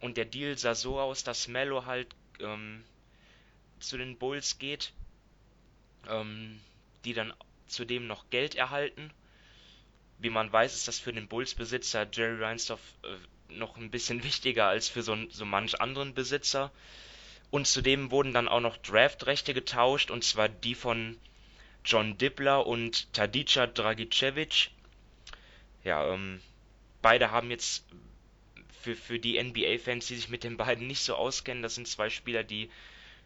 [0.00, 2.08] und der Deal sah so aus, dass Melo halt
[2.40, 2.82] ähm,
[3.78, 4.92] zu den Bulls geht,
[6.08, 6.60] ähm,
[7.04, 7.32] die dann
[7.66, 9.10] zudem noch Geld erhalten.
[10.18, 14.66] Wie man weiß, ist das für den Bulls-Besitzer Jerry Reinsdorf äh, noch ein bisschen wichtiger
[14.66, 16.72] als für so, so manch anderen Besitzer.
[17.52, 21.18] Und zudem wurden dann auch noch Draftrechte getauscht, und zwar die von
[21.84, 24.70] John Dibbler und Tadica Dragicevic.
[25.84, 26.40] Ja, ähm,
[27.02, 27.84] beide haben jetzt
[28.80, 32.08] für, für die NBA-Fans, die sich mit den beiden nicht so auskennen, das sind zwei
[32.08, 32.70] Spieler, die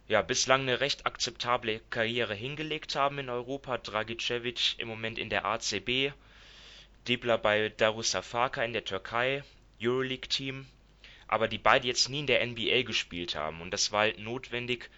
[0.09, 3.79] ja bislang eine recht akzeptable Karriere hingelegt haben in Europa.
[3.79, 6.11] Dragicevic im Moment in der ACB,
[7.07, 9.45] Dibbler bei Darusafaka in der Türkei,
[9.81, 10.67] Euroleague-Team
[11.29, 13.61] aber die beide jetzt nie in der NBA gespielt haben.
[13.61, 14.91] Und das war halt notwendig,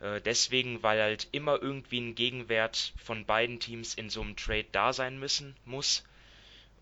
[0.00, 4.66] äh, deswegen, weil halt immer irgendwie ein Gegenwert von beiden Teams in so einem Trade
[4.72, 6.04] da sein müssen muss.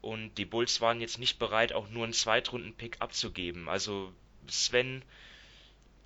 [0.00, 3.68] Und die Bulls waren jetzt nicht bereit, auch nur einen Zweitrunden-Pick abzugeben.
[3.68, 4.12] Also
[4.48, 5.02] Sven,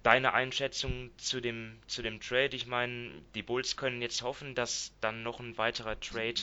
[0.02, 2.54] deine Einschätzung zu dem, zu dem Trade?
[2.54, 6.40] Ich meine, die Bulls können jetzt hoffen, dass dann noch ein weiterer Trade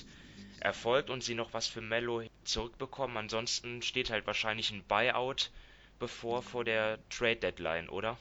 [0.59, 3.17] erfolgt und sie noch was für Mello zurückbekommen.
[3.17, 5.51] Ansonsten steht halt wahrscheinlich ein Buyout
[5.99, 8.17] bevor vor der Trade Deadline, oder?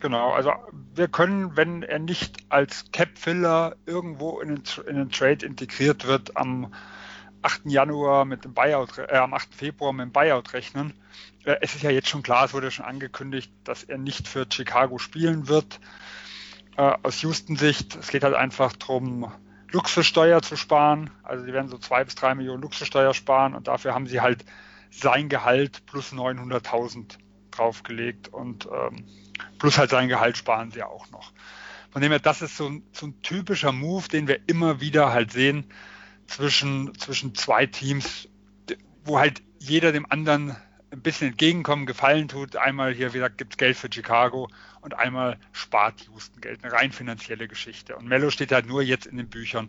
[0.00, 0.52] Genau, also
[0.94, 6.36] wir können, wenn er nicht als Cap-Filler irgendwo in den, in den, Trade integriert wird,
[6.36, 6.72] am
[7.42, 7.62] 8.
[7.66, 9.54] Januar mit dem Buyout, äh, am 8.
[9.54, 10.94] Februar mit dem Buyout rechnen.
[11.44, 14.46] Äh, es ist ja jetzt schon klar, es wurde schon angekündigt, dass er nicht für
[14.50, 15.80] Chicago spielen wird.
[16.76, 19.30] Äh, aus Houston-Sicht, es geht halt einfach darum,
[19.70, 21.10] Luxussteuer zu sparen.
[21.22, 24.44] Also sie werden so zwei bis drei Millionen Luxussteuer sparen und dafür haben sie halt
[24.92, 27.18] sein Gehalt plus 900.000
[27.50, 29.04] draufgelegt und ähm,
[29.58, 31.32] plus halt sein Gehalt sparen sie auch noch.
[31.90, 35.12] Von dem her, das ist so ein, so ein typischer Move, den wir immer wieder
[35.12, 35.66] halt sehen
[36.26, 38.28] zwischen, zwischen zwei Teams,
[39.04, 40.56] wo halt jeder dem anderen
[40.90, 42.56] ein bisschen entgegenkommen, Gefallen tut.
[42.56, 44.48] Einmal hier, wie gesagt, gibt es Geld für Chicago
[44.82, 46.62] und einmal spart Houston Geld.
[46.62, 47.96] Eine rein finanzielle Geschichte.
[47.96, 49.68] Und Mello steht halt nur jetzt in den Büchern.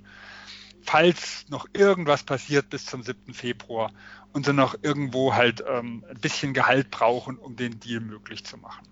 [0.83, 3.33] Falls noch irgendwas passiert bis zum 7.
[3.33, 3.91] Februar
[4.33, 8.57] und sie noch irgendwo halt ähm, ein bisschen Gehalt brauchen, um den Deal möglich zu
[8.57, 8.87] machen.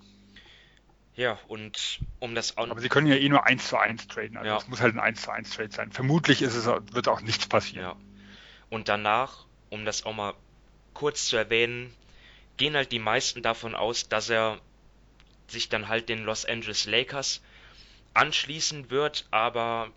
[1.15, 2.69] Ja, und um das auch.
[2.69, 4.37] Aber sie können ja eh nur 1 zu 1 traden.
[4.37, 5.91] Also es muss halt ein 1 zu 1 Trade sein.
[5.91, 7.83] Vermutlich ist es, wird auch nichts passieren.
[7.83, 7.95] Ja.
[8.69, 10.33] Und danach, um das auch mal
[10.93, 11.93] kurz zu erwähnen,
[12.57, 14.59] gehen halt die meisten davon aus, dass er
[15.47, 17.41] sich dann halt den Los Angeles Lakers
[18.13, 19.91] anschließen wird, aber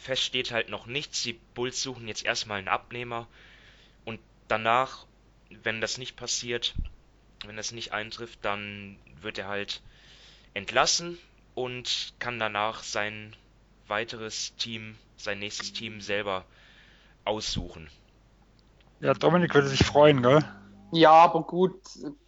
[0.00, 1.22] fest steht halt noch nichts.
[1.22, 3.28] Die Bulls suchen jetzt erstmal einen Abnehmer
[4.04, 5.06] Und danach,
[5.50, 6.74] wenn das nicht passiert,
[7.44, 9.82] wenn das nicht eintrifft, dann wird er halt
[10.54, 11.18] entlassen
[11.54, 13.34] und kann danach sein
[13.88, 16.44] weiteres Team, sein nächstes Team selber
[17.24, 17.90] aussuchen.
[19.00, 20.42] Ja, Dominik würde sich freuen, gell?
[20.92, 21.80] Ja, aber gut,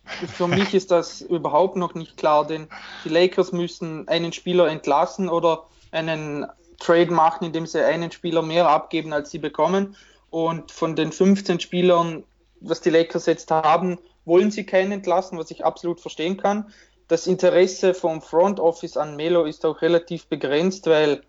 [0.06, 2.68] für mich ist das überhaupt noch nicht klar, denn
[3.04, 6.46] die Lakers müssen einen Spieler entlassen oder einen
[6.80, 9.96] Trade machen, indem sie einen Spieler mehr abgeben, als sie bekommen.
[10.30, 12.24] Und von den 15 Spielern,
[12.60, 16.72] was die Lakers jetzt haben, wollen sie keinen entlassen, was ich absolut verstehen kann.
[17.08, 21.22] Das Interesse vom Front Office an Melo ist auch relativ begrenzt, weil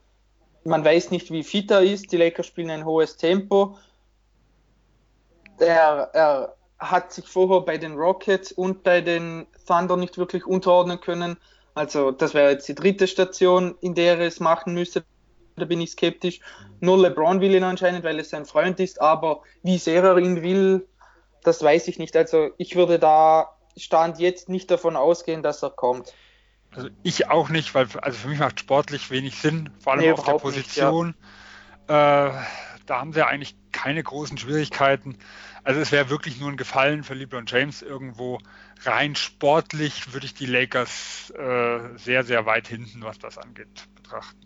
[0.64, 2.12] man weiß nicht, wie fit er ist.
[2.12, 3.78] Die Lakers spielen ein hohes Tempo.
[5.58, 11.00] Er, er hat sich vorher bei den Rockets und bei den Thunder nicht wirklich unterordnen
[11.00, 11.38] können.
[11.74, 15.04] Also das wäre jetzt die dritte Station, in der er es machen müsste.
[15.56, 16.40] Da bin ich skeptisch.
[16.80, 20.42] Nur LeBron will ihn anscheinend, weil es sein Freund ist, aber wie sehr er ihn
[20.42, 20.88] will,
[21.44, 22.16] das weiß ich nicht.
[22.16, 26.14] Also ich würde da Stand jetzt nicht davon ausgehen, dass er kommt.
[26.72, 30.12] Also ich auch nicht, weil also für mich macht sportlich wenig Sinn, vor allem nee,
[30.12, 31.08] auf der Position.
[31.08, 31.18] Nicht,
[31.90, 32.28] ja.
[32.28, 32.34] äh,
[32.86, 35.18] da haben sie eigentlich keine großen Schwierigkeiten.
[35.64, 38.40] Also es wäre wirklich nur ein Gefallen für LeBron James irgendwo.
[38.84, 44.40] Rein sportlich würde ich die Lakers äh, sehr, sehr weit hinten, was das angeht, betrachten.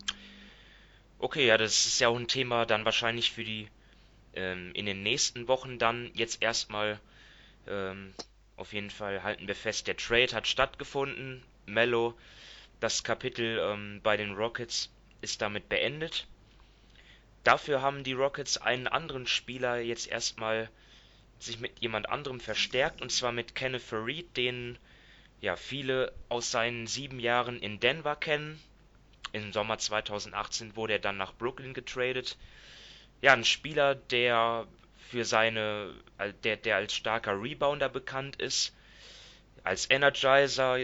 [1.17, 3.69] Okay, ja, das ist ja auch ein Thema dann wahrscheinlich für die
[4.33, 6.11] ähm, in den nächsten Wochen dann.
[6.13, 6.99] Jetzt erstmal
[7.67, 8.13] ähm,
[8.57, 11.43] auf jeden Fall halten wir fest, der Trade hat stattgefunden.
[11.65, 12.15] Mello,
[12.79, 16.27] das Kapitel ähm, bei den Rockets ist damit beendet.
[17.43, 20.69] Dafür haben die Rockets einen anderen Spieler jetzt erstmal
[21.39, 24.77] sich mit jemand anderem verstärkt, und zwar mit Kenneth Farid, den
[25.41, 28.59] ja viele aus seinen sieben Jahren in Denver kennen.
[29.35, 32.37] Im Sommer 2018 wurde er dann nach Brooklyn getradet.
[33.21, 34.65] Ja, ein Spieler, der
[35.09, 35.93] für seine,
[36.45, 38.73] der, der als starker Rebounder bekannt ist,
[39.65, 40.77] als Energizer,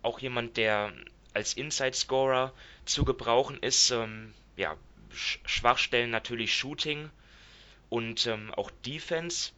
[0.00, 0.90] auch jemand, der
[1.34, 2.54] als Inside Scorer
[2.86, 3.90] zu gebrauchen ist.
[3.90, 4.74] Ähm, ja,
[5.10, 7.10] Schwachstellen natürlich Shooting
[7.90, 9.52] und ähm, auch Defense.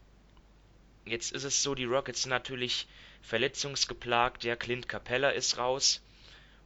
[1.05, 2.89] Jetzt ist es so, die Rockets natürlich
[3.23, 4.43] verletzungsgeplagt.
[4.43, 6.03] Der Clint Capella ist raus.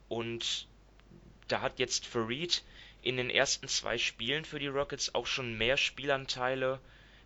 [0.09, 0.67] Und
[1.49, 2.63] da hat jetzt Farid
[3.03, 6.81] in den ersten zwei Spielen für die Rockets auch schon mehr Spielanteile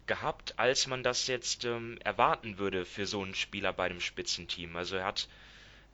[0.07, 4.75] gehabt, als man das jetzt ähm, erwarten würde für so einen Spieler bei dem Spitzenteam.
[4.75, 5.29] Also er hat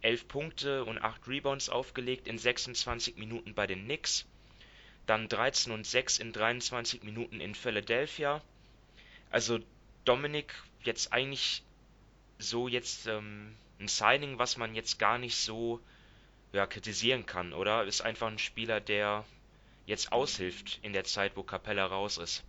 [0.00, 4.24] 11 Punkte und 8 Rebounds aufgelegt in 26 Minuten bei den Knicks.
[5.06, 8.40] Dann 13 und 6 in 23 Minuten in Philadelphia.
[9.30, 9.58] Also
[10.04, 11.62] Dominik jetzt eigentlich
[12.38, 15.80] so jetzt ähm, ein Signing, was man jetzt gar nicht so
[16.55, 17.85] ja, kritisieren kann, oder?
[17.85, 19.25] Ist einfach ein Spieler, der
[19.87, 22.43] jetzt aushilft in der Zeit, wo Capella raus ist.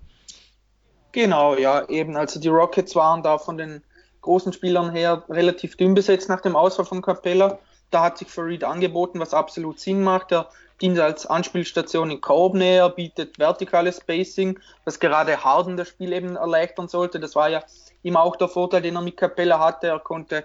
[1.11, 2.15] Genau, ja, eben.
[2.15, 3.83] Also die Rockets waren da von den
[4.21, 7.59] großen Spielern her relativ dünn besetzt nach dem Ausfall von Capella.
[7.91, 10.31] Da hat sich Farid angeboten, was absolut Sinn macht.
[10.31, 10.49] Er
[10.81, 16.87] dient als Anspielstation in Korbnähe, bietet vertikales Spacing, was gerade Harden das Spiel eben erleichtern
[16.87, 17.19] sollte.
[17.19, 17.63] Das war ja
[18.03, 19.87] immer auch der Vorteil, den er mit Capella hatte.
[19.87, 20.43] Er konnte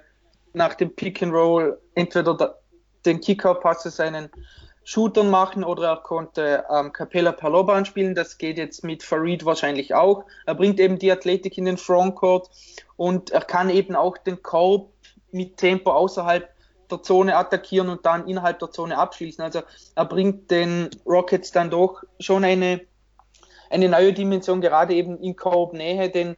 [0.53, 2.60] nach dem Pick and Roll entweder
[3.05, 4.31] den Kicker-Pass seinen
[4.85, 8.15] Shootern machen oder er konnte ähm, Capella per Lob anspielen.
[8.15, 10.25] Das geht jetzt mit Farid wahrscheinlich auch.
[10.47, 12.51] Er bringt eben die Athletik in den Frontcourt
[12.97, 14.91] und er kann eben auch den Korb
[15.31, 16.49] mit Tempo außerhalb
[16.91, 19.45] der Zone attackieren und dann innerhalb der Zone abschließen.
[19.45, 19.63] Also
[19.95, 22.81] er bringt den Rockets dann doch schon eine,
[23.71, 26.37] eine neue Dimension, gerade eben in Korb-Nähe, denn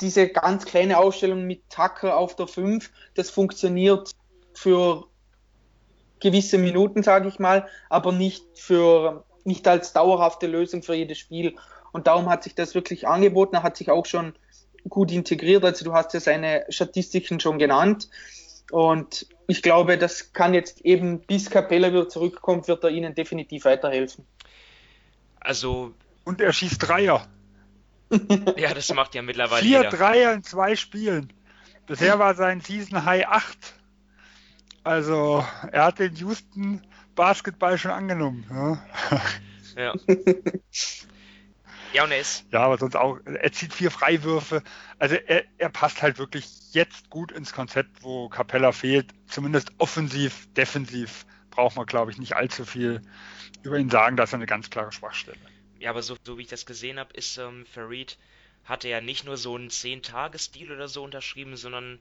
[0.00, 4.10] diese ganz kleine Ausstellung mit Tucker auf der 5, das funktioniert
[4.54, 5.09] für
[6.20, 11.56] gewisse Minuten, sage ich mal, aber nicht für nicht als dauerhafte Lösung für jedes Spiel.
[11.92, 13.56] Und darum hat sich das wirklich angeboten.
[13.56, 14.34] Er hat sich auch schon
[14.88, 15.64] gut integriert.
[15.64, 18.08] Also du hast ja seine Statistiken schon genannt.
[18.70, 23.64] Und ich glaube, das kann jetzt eben, bis Capella wieder zurückkommt, wird er ihnen definitiv
[23.64, 24.24] weiterhelfen.
[25.40, 25.92] Also.
[26.24, 27.26] Und er schießt Dreier.
[28.56, 29.62] ja, das macht ja mittlerweile.
[29.62, 29.90] Vier jeder.
[29.90, 31.32] Dreier in zwei Spielen.
[31.86, 33.56] Bisher war sein Season High 8.
[34.82, 36.82] Also, er hat den Houston
[37.14, 38.46] Basketball schon angenommen.
[38.50, 38.82] Ja.
[39.76, 39.94] ja.
[41.92, 42.46] ja, und er ist.
[42.50, 44.62] Ja, aber sonst auch, er zieht vier Freiwürfe.
[44.98, 49.12] Also, er, er passt halt wirklich jetzt gut ins Konzept, wo Capella fehlt.
[49.26, 53.02] Zumindest offensiv, defensiv braucht man, glaube ich, nicht allzu viel
[53.62, 54.16] über ihn sagen.
[54.16, 55.36] Das ist eine ganz klare Schwachstelle.
[55.78, 58.18] Ja, aber so, so wie ich das gesehen habe, ist ähm, Farid
[58.64, 61.98] hatte ja nicht nur so einen 10-Tages-Deal oder so unterschrieben, sondern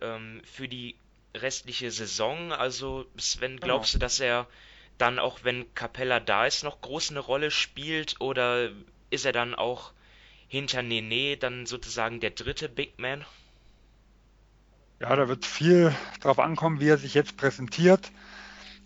[0.00, 0.96] ähm, für die
[1.34, 2.52] restliche Saison.
[2.52, 3.66] Also, Sven, genau.
[3.66, 4.00] glaubst genau.
[4.00, 4.46] du, dass er
[4.98, 8.20] dann auch, wenn Capella da ist, noch groß eine Rolle spielt?
[8.20, 8.70] Oder
[9.10, 9.92] ist er dann auch
[10.48, 13.24] hinter Nene dann sozusagen der dritte Big Man?
[15.00, 18.12] Ja, da wird viel drauf ankommen, wie er sich jetzt präsentiert.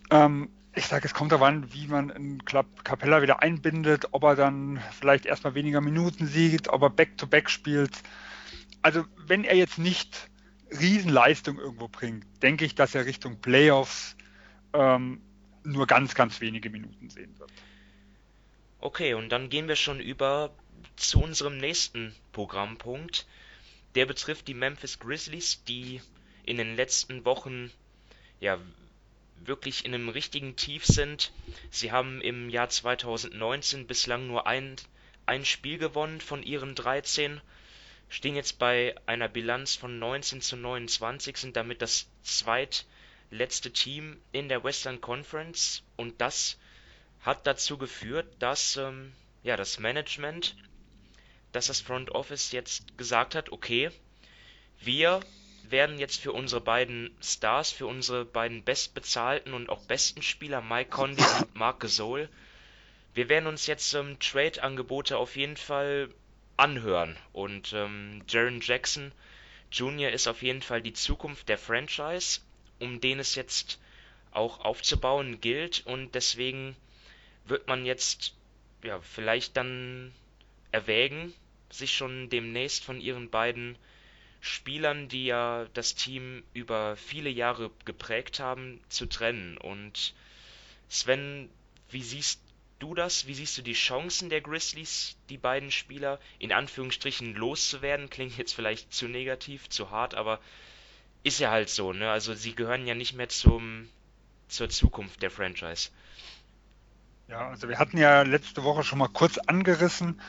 [0.09, 4.35] Ähm, ich sage, es kommt darauf an, wie man in Capella wieder einbindet, ob er
[4.35, 7.91] dann vielleicht erstmal weniger Minuten sieht, ob er Back-to-Back -back spielt.
[8.81, 10.29] Also wenn er jetzt nicht
[10.79, 14.15] Riesenleistung irgendwo bringt, denke ich, dass er Richtung Playoffs
[14.73, 15.21] ähm,
[15.63, 17.51] nur ganz, ganz wenige Minuten sehen wird.
[18.79, 20.51] Okay, und dann gehen wir schon über
[20.95, 23.25] zu unserem nächsten Programmpunkt.
[23.95, 26.01] Der betrifft die Memphis Grizzlies, die
[26.45, 27.71] in den letzten Wochen
[28.39, 28.59] ja
[29.43, 31.31] wirklich in einem richtigen Tief sind.
[31.69, 34.75] Sie haben im Jahr 2019 bislang nur ein,
[35.25, 37.41] ein Spiel gewonnen von ihren 13,
[38.09, 44.49] stehen jetzt bei einer Bilanz von 19 zu 29, sind damit das zweitletzte Team in
[44.49, 45.83] der Western Conference.
[45.95, 46.57] Und das
[47.21, 50.55] hat dazu geführt, dass ähm, ja, das Management,
[51.51, 53.91] dass das Front Office jetzt gesagt hat, okay,
[54.79, 55.21] wir
[55.63, 60.91] werden jetzt für unsere beiden Stars, für unsere beiden bestbezahlten und auch besten Spieler, Mike
[60.91, 62.29] Conley und Marc Gasol,
[63.15, 66.09] wir werden uns jetzt ähm, Trade-Angebote auf jeden Fall
[66.57, 67.17] anhören.
[67.33, 69.11] Und ähm, Jaron Jackson
[69.71, 70.11] Jr.
[70.11, 72.41] ist auf jeden Fall die Zukunft der Franchise,
[72.79, 73.79] um den es jetzt
[74.31, 75.85] auch aufzubauen gilt.
[75.85, 76.75] Und deswegen
[77.45, 78.35] wird man jetzt
[78.83, 80.13] ja vielleicht dann
[80.71, 81.33] erwägen,
[81.69, 83.77] sich schon demnächst von ihren beiden
[84.41, 89.57] Spielern, die ja das Team über viele Jahre geprägt haben, zu trennen.
[89.57, 90.13] Und
[90.87, 91.49] Sven,
[91.89, 92.39] wie siehst
[92.79, 93.27] du das?
[93.27, 98.09] Wie siehst du die Chancen der Grizzlies, die beiden Spieler in Anführungsstrichen loszuwerden?
[98.09, 100.39] Klingt jetzt vielleicht zu negativ, zu hart, aber
[101.23, 102.11] ist ja halt so, ne?
[102.11, 103.89] Also sie gehören ja nicht mehr zum
[104.47, 105.89] zur Zukunft der Franchise.
[107.27, 110.21] Ja, also wir hatten ja letzte Woche schon mal kurz angerissen.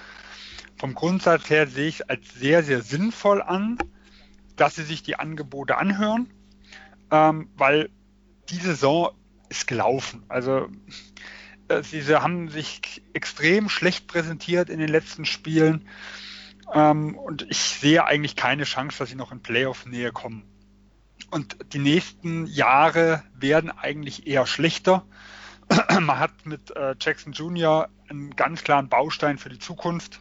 [0.78, 3.78] Vom Grundsatz her sehe ich es als sehr, sehr sinnvoll an,
[4.57, 6.32] dass sie sich die Angebote anhören,
[7.11, 7.90] ähm, weil
[8.49, 9.11] die Saison
[9.49, 10.24] ist gelaufen.
[10.28, 10.68] Also
[11.69, 15.89] äh, sie haben sich extrem schlecht präsentiert in den letzten Spielen
[16.73, 20.45] ähm, und ich sehe eigentlich keine Chance, dass sie noch in Playoff-Nähe kommen.
[21.31, 25.05] Und die nächsten Jahre werden eigentlich eher schlechter.
[26.01, 27.89] Man hat mit äh, Jackson Jr.
[28.09, 30.21] einen ganz klaren Baustein für die Zukunft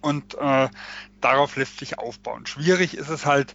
[0.00, 0.68] und äh,
[1.20, 2.46] darauf lässt sich aufbauen.
[2.46, 3.54] Schwierig ist es halt,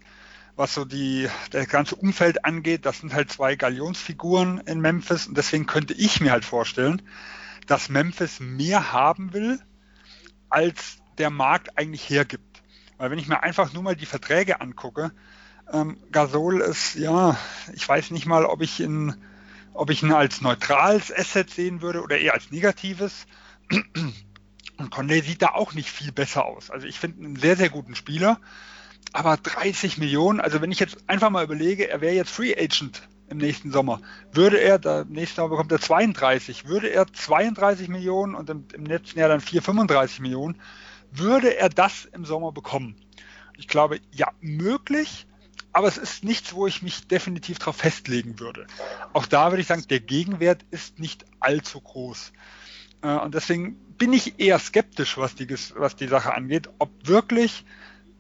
[0.58, 2.86] was so die, das ganze Umfeld angeht.
[2.86, 7.02] Das sind halt zwei Galionsfiguren in Memphis und deswegen könnte ich mir halt vorstellen,
[7.68, 9.60] dass Memphis mehr haben will,
[10.50, 12.64] als der Markt eigentlich hergibt.
[12.98, 15.12] Weil wenn ich mir einfach nur mal die Verträge angucke,
[15.72, 17.38] ähm, Gasol ist, ja,
[17.74, 19.16] ich weiß nicht mal, ob ich ihn,
[19.74, 23.28] ob ich ihn als neutrales Asset sehen würde oder eher als negatives.
[24.78, 26.72] Und Conley sieht da auch nicht viel besser aus.
[26.72, 28.40] Also ich finde einen sehr, sehr guten Spieler.
[29.14, 33.08] Aber 30 Millionen, also wenn ich jetzt einfach mal überlege, er wäre jetzt Free Agent
[33.30, 38.36] im nächsten Sommer, würde er, da nächsten Sommer bekommt er 32, würde er 32 Millionen
[38.36, 40.60] und im, im letzten Jahr dann 4, 35 Millionen,
[41.12, 42.96] würde er das im Sommer bekommen?
[43.58, 45.26] Ich glaube, ja, möglich,
[45.74, 48.68] aber es ist nichts, wo ich mich definitiv darauf festlegen würde.
[49.14, 52.34] Auch da würde ich sagen, der Gegenwert ist nicht allzu groß.
[53.02, 57.66] Äh, und deswegen bin ich eher skeptisch, was die, was die Sache angeht, ob wirklich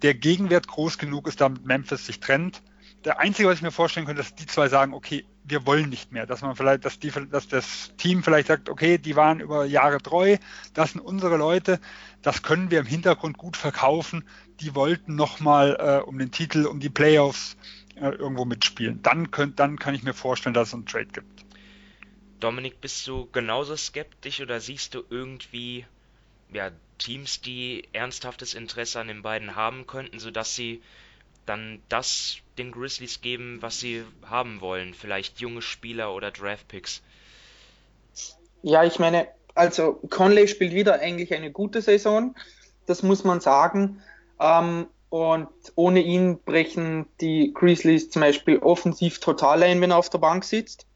[0.01, 2.61] der Gegenwert groß genug ist, damit Memphis sich trennt.
[3.05, 6.11] Der einzige, was ich mir vorstellen könnte, dass die zwei sagen, okay, wir wollen nicht
[6.11, 9.65] mehr, dass man vielleicht, dass die, dass das Team vielleicht sagt, okay, die waren über
[9.65, 10.37] Jahre treu,
[10.73, 11.79] das sind unsere Leute,
[12.21, 14.23] das können wir im Hintergrund gut verkaufen.
[14.59, 17.55] Die wollten nochmal äh, um den Titel, um die Playoffs
[17.95, 19.01] äh, irgendwo mitspielen.
[19.03, 21.45] Dann könnt, dann kann ich mir vorstellen, dass es einen Trade gibt.
[22.39, 25.85] Dominik, bist du genauso skeptisch oder siehst du irgendwie
[26.53, 30.81] ja, Teams, die ernsthaftes Interesse an den beiden haben könnten, sodass sie
[31.45, 34.93] dann das den Grizzlies geben, was sie haben wollen?
[34.93, 37.01] Vielleicht junge Spieler oder Draftpicks?
[38.63, 42.35] Ja, ich meine, also Conley spielt wieder eigentlich eine gute Saison,
[42.85, 44.01] das muss man sagen.
[44.39, 50.09] Ähm, und ohne ihn brechen die Grizzlies zum Beispiel offensiv total ein, wenn er auf
[50.09, 50.86] der Bank sitzt.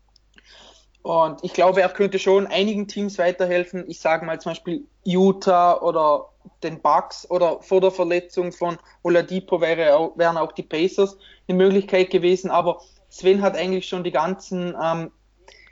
[1.03, 3.85] Und ich glaube, er könnte schon einigen Teams weiterhelfen.
[3.87, 6.29] Ich sage mal zum Beispiel Utah oder
[6.63, 11.57] den Bucks oder vor der Verletzung von Oladipo wäre auch, wären auch die Pacers eine
[11.57, 12.51] Möglichkeit gewesen.
[12.51, 15.11] Aber Sven hat eigentlich schon die ganzen ähm,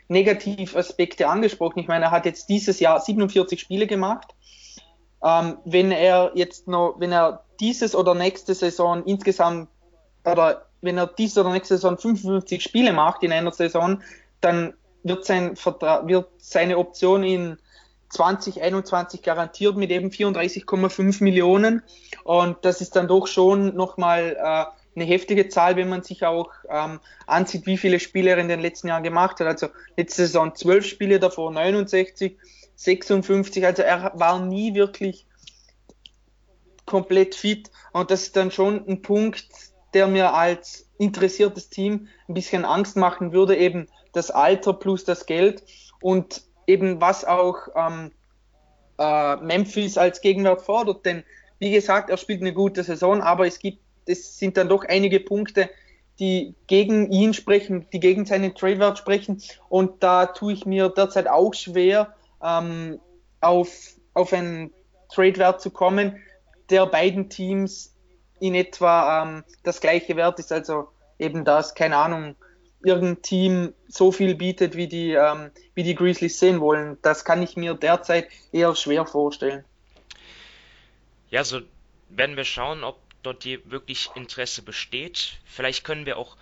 [0.07, 1.80] Negativaspekte angesprochen.
[1.80, 4.36] Ich meine, er hat jetzt dieses Jahr 47 Spiele gemacht.
[5.23, 9.69] Ähm, wenn er jetzt noch, wenn er dieses oder nächste Saison insgesamt
[10.25, 14.01] oder wenn er diese oder nächste Saison 55 Spiele macht in einer Saison,
[14.41, 14.73] dann
[15.04, 17.58] wird, sein wird seine Option in
[18.10, 21.84] 2021 garantiert mit eben 34,5 Millionen.
[22.24, 26.52] Und das ist dann doch schon nochmal äh, eine heftige Zahl, wenn man sich auch
[26.70, 29.47] ähm, ansieht, wie viele Spiele er in den letzten Jahren gemacht hat.
[29.47, 32.38] Also letzte Saison 12 Spiele, davor 69,
[32.76, 33.66] 56.
[33.66, 35.26] Also er war nie wirklich
[36.86, 37.70] komplett fit.
[37.93, 39.47] Und das ist dann schon ein Punkt,
[39.93, 45.26] der mir als interessiertes Team ein bisschen Angst machen würde, eben das Alter plus das
[45.26, 45.64] Geld
[46.01, 48.12] und eben was auch ähm,
[48.97, 51.05] äh, Memphis als Gegenwert fordert.
[51.05, 51.24] Denn
[51.60, 55.20] wie gesagt, er spielt eine gute Saison, aber es gibt, es sind dann doch einige
[55.20, 55.70] Punkte,
[56.20, 59.41] die gegen ihn sprechen, die gegen seinen Trade-Wert sprechen.
[59.70, 62.99] Und da tue ich mir derzeit auch schwer, ähm,
[63.41, 63.70] auf,
[64.14, 64.74] auf einen
[65.14, 66.18] Trade-Wert zu kommen,
[66.70, 67.95] der beiden Teams
[68.39, 70.51] in etwa ähm, das gleiche Wert ist.
[70.51, 72.36] Also eben das, keine Ahnung,
[72.84, 76.97] irgendein Team so viel bietet, wie die, ähm, wie die Grizzlies sehen wollen.
[77.01, 79.65] Das kann ich mir derzeit eher schwer vorstellen.
[81.30, 81.61] Ja, so
[82.09, 85.39] werden wir schauen, ob dort hier wirklich Interesse besteht.
[85.45, 86.38] Vielleicht können wir auch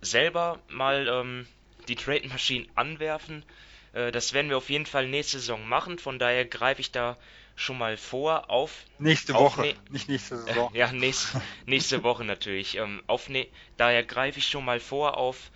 [0.00, 1.46] selber mal ähm,
[1.88, 3.44] die Trade Machine anwerfen.
[3.92, 5.98] Äh, das werden wir auf jeden Fall nächste Saison machen.
[5.98, 7.16] Von daher greife ich da
[7.56, 8.84] schon mal vor auf.
[8.98, 10.70] Nächste auf Woche, ne nicht nächste Saison.
[10.74, 12.76] ja, nächste, nächste Woche natürlich.
[12.76, 15.50] Ähm, auf ne daher greife ich schon mal vor auf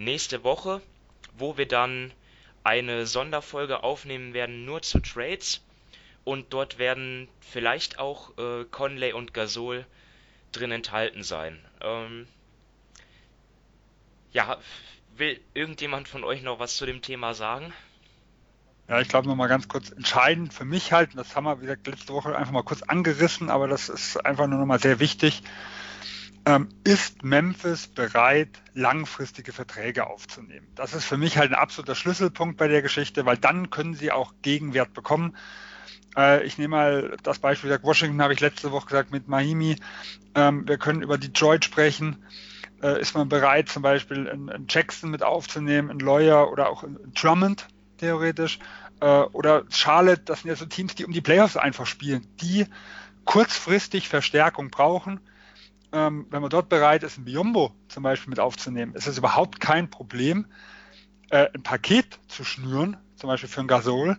[0.00, 0.80] nächste Woche,
[1.36, 2.12] wo wir dann
[2.64, 5.62] eine Sonderfolge aufnehmen werden nur zu Trades.
[6.24, 9.86] Und dort werden vielleicht auch äh, Conley und Gasol
[10.52, 11.58] drin enthalten sein.
[11.80, 12.26] Ähm,
[14.32, 14.58] ja,
[15.16, 17.72] will irgendjemand von euch noch was zu dem Thema sagen?
[18.88, 21.86] Ja, ich glaube nochmal ganz kurz entscheidend für mich halt, das haben wir, wie gesagt,
[21.86, 25.42] letzte Woche einfach mal kurz angerissen, aber das ist einfach nur nochmal sehr wichtig.
[26.50, 30.66] Ähm, ist Memphis bereit, langfristige Verträge aufzunehmen?
[30.74, 34.10] Das ist für mich halt ein absoluter Schlüsselpunkt bei der Geschichte, weil dann können sie
[34.10, 35.36] auch Gegenwert bekommen.
[36.16, 39.76] Äh, ich nehme mal das Beispiel, Washington habe ich letzte Woche gesagt mit Miami.
[40.34, 42.16] Ähm, wir können über Detroit sprechen.
[42.82, 47.12] Äh, ist man bereit, zum Beispiel einen Jackson mit aufzunehmen, einen Lawyer oder auch einen
[47.14, 48.58] Drummond theoretisch?
[49.00, 52.66] Äh, oder Charlotte, das sind ja so Teams, die um die Playoffs einfach spielen, die
[53.24, 55.20] kurzfristig Verstärkung brauchen.
[55.92, 59.60] Ähm, wenn man dort bereit ist, ein Biombo zum Beispiel mit aufzunehmen, ist es überhaupt
[59.60, 60.46] kein Problem,
[61.30, 64.16] äh, ein Paket zu schnüren, zum Beispiel für ein Gasol,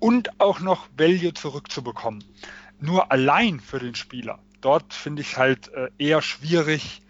[0.00, 2.22] und auch noch Value zurückzubekommen.
[2.78, 4.38] Nur allein für den Spieler.
[4.60, 7.00] Dort finde ich halt äh, eher schwierig,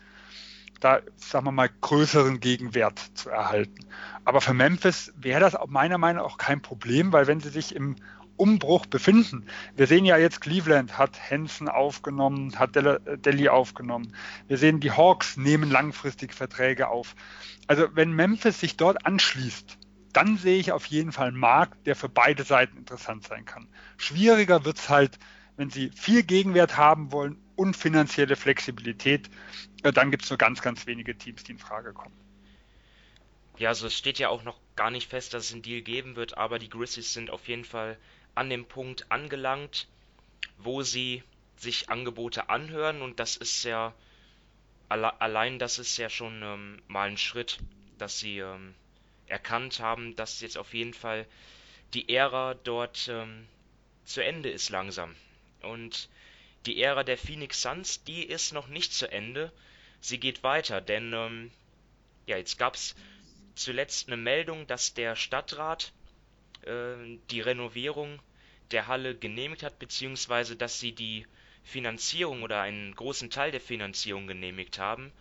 [0.80, 3.86] da, sagen wir mal, größeren Gegenwert zu erhalten.
[4.24, 7.74] Aber für Memphis wäre das meiner Meinung nach auch kein Problem, weil wenn sie sich
[7.74, 7.96] im
[8.36, 9.46] Umbruch befinden.
[9.76, 14.16] Wir sehen ja jetzt, Cleveland hat Hansen aufgenommen, hat Delhi aufgenommen.
[14.48, 17.14] Wir sehen, die Hawks nehmen langfristig Verträge auf.
[17.66, 19.78] Also wenn Memphis sich dort anschließt,
[20.12, 23.68] dann sehe ich auf jeden Fall einen Markt, der für beide Seiten interessant sein kann.
[23.96, 25.18] Schwieriger wird es halt,
[25.56, 29.30] wenn sie viel Gegenwert haben wollen und finanzielle Flexibilität.
[29.82, 32.14] Dann gibt es nur ganz, ganz wenige Teams, die in Frage kommen.
[33.56, 36.16] Ja, also es steht ja auch noch gar nicht fest, dass es einen Deal geben
[36.16, 37.96] wird, aber die Grizzlies sind auf jeden Fall
[38.34, 39.88] an dem Punkt angelangt,
[40.58, 41.22] wo sie
[41.56, 43.94] sich Angebote anhören und das ist ja
[44.88, 47.58] alle, allein das ist ja schon ähm, mal ein Schritt,
[47.98, 48.74] dass sie ähm,
[49.26, 51.26] erkannt haben, dass jetzt auf jeden Fall
[51.94, 53.46] die Ära dort ähm,
[54.04, 55.14] zu Ende ist langsam.
[55.62, 56.08] Und
[56.66, 59.52] die Ära der Phoenix Suns, die ist noch nicht zu Ende.
[60.00, 61.50] Sie geht weiter, denn ähm,
[62.26, 62.94] ja, jetzt gab es
[63.54, 65.92] zuletzt eine Meldung, dass der Stadtrat
[66.66, 68.20] die Renovierung
[68.70, 71.26] der Halle genehmigt hat, beziehungsweise dass sie die
[71.62, 75.12] Finanzierung oder einen großen Teil der Finanzierung genehmigt haben.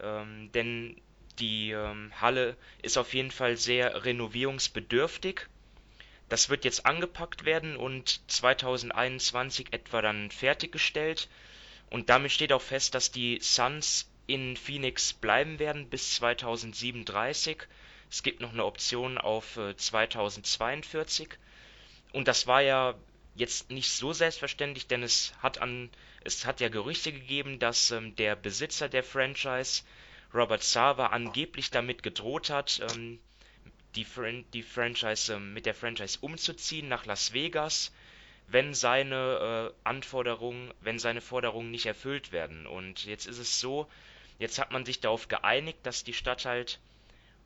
[0.00, 1.00] Ähm, denn
[1.38, 5.42] die ähm, Halle ist auf jeden Fall sehr renovierungsbedürftig.
[6.28, 11.28] Das wird jetzt angepackt werden und 2021 etwa dann fertiggestellt.
[11.90, 17.62] Und damit steht auch fest, dass die Suns in Phoenix bleiben werden bis 2037.
[18.10, 21.28] Es gibt noch eine Option auf 2042.
[21.30, 21.36] Äh,
[22.12, 22.94] Und das war ja
[23.34, 25.90] jetzt nicht so selbstverständlich, denn es hat an
[26.24, 29.82] es hat ja Gerüchte gegeben, dass ähm, der Besitzer der Franchise,
[30.32, 33.20] Robert Sava, angeblich damit gedroht hat, ähm,
[33.94, 37.92] die, Fran die Franchise ähm, mit der Franchise umzuziehen nach Las Vegas,
[38.48, 42.66] wenn seine äh, Anforderungen, wenn seine Forderungen nicht erfüllt werden.
[42.66, 43.86] Und jetzt ist es so,
[44.38, 46.80] Jetzt hat man sich darauf geeinigt, dass die Stadt halt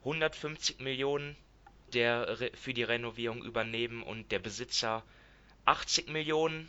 [0.00, 1.36] 150 Millionen
[1.92, 5.02] der, für die Renovierung übernehmen und der Besitzer
[5.64, 6.68] 80 Millionen.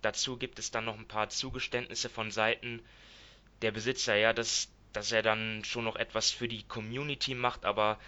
[0.00, 2.82] Dazu gibt es dann noch ein paar Zugeständnisse von Seiten
[3.60, 7.98] der Besitzer, ja, dass, dass er dann schon noch etwas für die Community macht, aber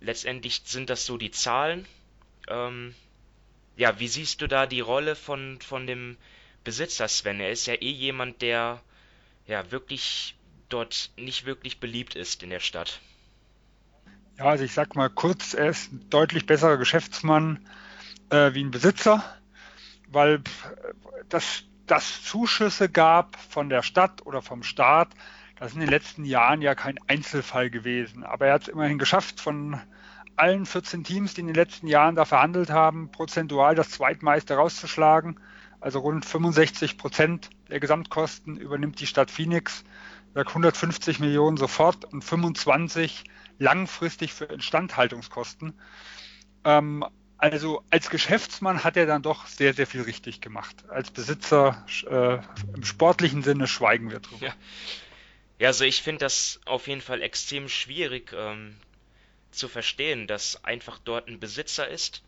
[0.00, 1.86] letztendlich sind das so die Zahlen.
[2.48, 2.94] Ähm,
[3.76, 6.16] ja, wie siehst du da die Rolle von, von dem
[6.62, 7.40] Besitzer Sven?
[7.40, 8.82] Er ist ja eh jemand, der
[9.46, 10.36] ja wirklich
[10.72, 13.00] dort nicht wirklich beliebt ist in der Stadt.
[14.38, 17.66] Ja, also ich sag mal kurz, er ist ein deutlich besserer Geschäftsmann
[18.30, 19.22] äh, wie ein Besitzer,
[20.08, 20.42] weil
[21.28, 25.10] das, das Zuschüsse gab von der Stadt oder vom Staat,
[25.56, 28.24] das ist in den letzten Jahren ja kein Einzelfall gewesen.
[28.24, 29.80] Aber er hat es immerhin geschafft, von
[30.34, 35.38] allen 14 Teams, die in den letzten Jahren da verhandelt haben, prozentual das zweitmeiste rauszuschlagen.
[35.80, 39.84] Also rund 65 Prozent der Gesamtkosten übernimmt die Stadt Phoenix.
[40.34, 43.24] 150 Millionen sofort und 25
[43.58, 45.74] langfristig für Instandhaltungskosten.
[46.64, 47.04] Ähm,
[47.38, 50.88] also als Geschäftsmann hat er dann doch sehr, sehr viel richtig gemacht.
[50.88, 52.38] Als Besitzer äh,
[52.74, 54.46] im sportlichen Sinne schweigen wir drüber.
[54.46, 54.54] Ja,
[55.58, 58.76] ja also ich finde das auf jeden Fall extrem schwierig ähm,
[59.50, 62.22] zu verstehen, dass einfach dort ein Besitzer ist,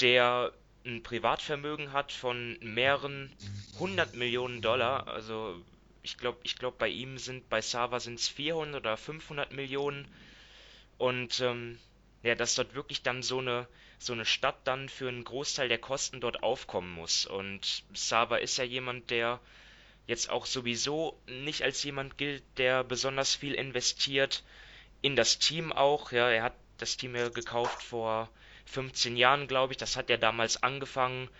[0.00, 0.52] der
[0.86, 3.30] ein Privatvermögen hat von mehreren
[3.78, 5.06] hundert Millionen Dollar.
[5.08, 5.62] Also
[6.04, 10.06] ich glaube, ich glaube bei ihm sind bei Sava sind es 400 oder 500 Millionen
[10.98, 11.78] und ähm,
[12.22, 13.66] ja, dass dort wirklich dann so eine
[13.98, 17.24] so eine Stadt dann für einen Großteil der Kosten dort aufkommen muss.
[17.24, 19.40] Und Sava ist ja jemand, der
[20.06, 24.44] jetzt auch sowieso nicht als jemand gilt, der besonders viel investiert
[25.00, 26.12] in das Team auch.
[26.12, 28.28] Ja, er hat das Team ja gekauft vor
[28.66, 29.78] 15 Jahren, glaube ich.
[29.78, 31.30] Das hat er damals angefangen,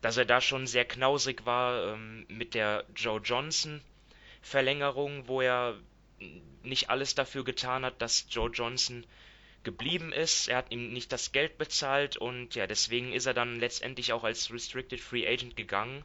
[0.00, 3.82] dass er da schon sehr knausig war ähm, mit der Joe Johnson
[4.44, 5.80] Verlängerung, wo er
[6.62, 9.06] nicht alles dafür getan hat, dass Joe Johnson
[9.62, 10.48] geblieben ist.
[10.48, 14.22] Er hat ihm nicht das Geld bezahlt und ja, deswegen ist er dann letztendlich auch
[14.22, 16.04] als Restricted Free Agent gegangen.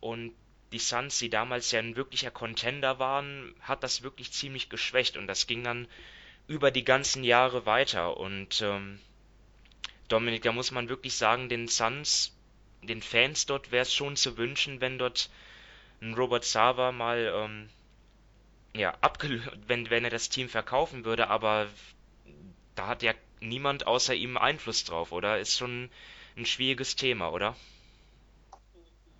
[0.00, 0.34] Und
[0.70, 5.26] die Suns, die damals ja ein wirklicher Contender waren, hat das wirklich ziemlich geschwächt und
[5.26, 5.88] das ging dann
[6.46, 8.16] über die ganzen Jahre weiter.
[8.18, 9.00] Und ähm,
[10.06, 12.36] Dominik, da muss man wirklich sagen, den Suns,
[12.82, 15.28] den Fans dort wäre es schon zu wünschen, wenn dort
[16.00, 17.68] ein Robert Sava mal ähm,
[18.74, 21.66] ja, abgelöst, wenn, wenn er das Team verkaufen würde, aber
[22.74, 25.38] da hat ja niemand außer ihm Einfluss drauf, oder?
[25.38, 25.90] Ist schon
[26.36, 27.56] ein schwieriges Thema, oder?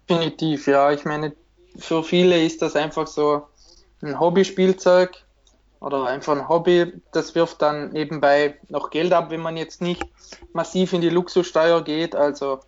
[0.08, 0.92] Definitiv, ja.
[0.92, 1.34] Ich meine,
[1.76, 3.46] für viele ist das einfach so
[4.00, 5.24] ein Hobbyspielzeug
[5.80, 6.92] oder einfach ein Hobby.
[7.12, 10.02] Das wirft dann nebenbei noch Geld ab, wenn man jetzt nicht
[10.52, 12.14] massiv in die Luxussteuer geht.
[12.14, 12.60] Also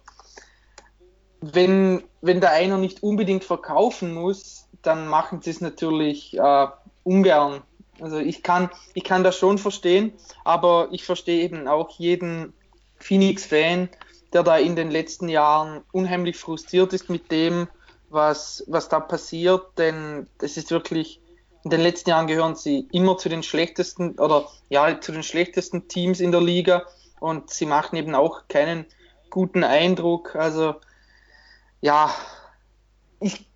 [1.41, 6.66] wenn, wenn der einer nicht unbedingt verkaufen muss, dann machen sie es natürlich äh,
[7.05, 7.62] ungern.
[8.01, 10.12] Also ich kann, ich kann das schon verstehen,
[10.45, 12.53] aber ich verstehe eben auch jeden
[12.99, 13.88] Phoenix-Fan,
[14.32, 17.68] der da in den letzten Jahren unheimlich frustriert ist mit dem,
[18.11, 21.20] was, was da passiert, denn das ist wirklich,
[21.64, 25.88] in den letzten Jahren gehören sie immer zu den schlechtesten oder ja, zu den schlechtesten
[25.88, 26.84] Teams in der Liga
[27.20, 28.86] und sie machen eben auch keinen
[29.28, 30.34] guten Eindruck.
[30.36, 30.76] Also
[31.81, 32.11] ja,
[33.20, 33.51] ich,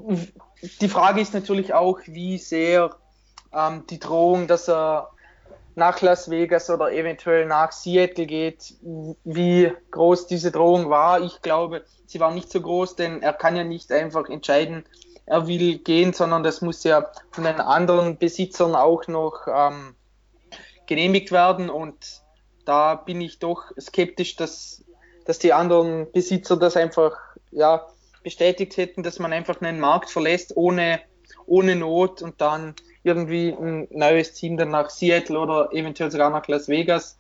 [0.81, 2.97] die Frage ist natürlich auch, wie sehr
[3.53, 5.11] ähm, die Drohung, dass er
[5.75, 8.75] nach Las Vegas oder eventuell nach Seattle geht,
[9.25, 11.21] wie groß diese Drohung war.
[11.21, 14.85] Ich glaube, sie war nicht so groß, denn er kann ja nicht einfach entscheiden,
[15.27, 19.95] er will gehen, sondern das muss ja von den anderen Besitzern auch noch ähm,
[20.87, 21.71] genehmigt werden.
[21.71, 22.23] Und
[22.67, 24.85] da bin ich doch skeptisch, dass,
[25.25, 27.17] dass die anderen Besitzer das einfach
[27.51, 27.87] ja,
[28.25, 31.01] bestätigt hätten, dass man einfach einen Markt verlässt ohne,
[31.47, 36.49] ohne Not und dann irgendwie ein neues Team dann nach Seattle oder eventuell sogar nach
[36.49, 37.19] Las Vegas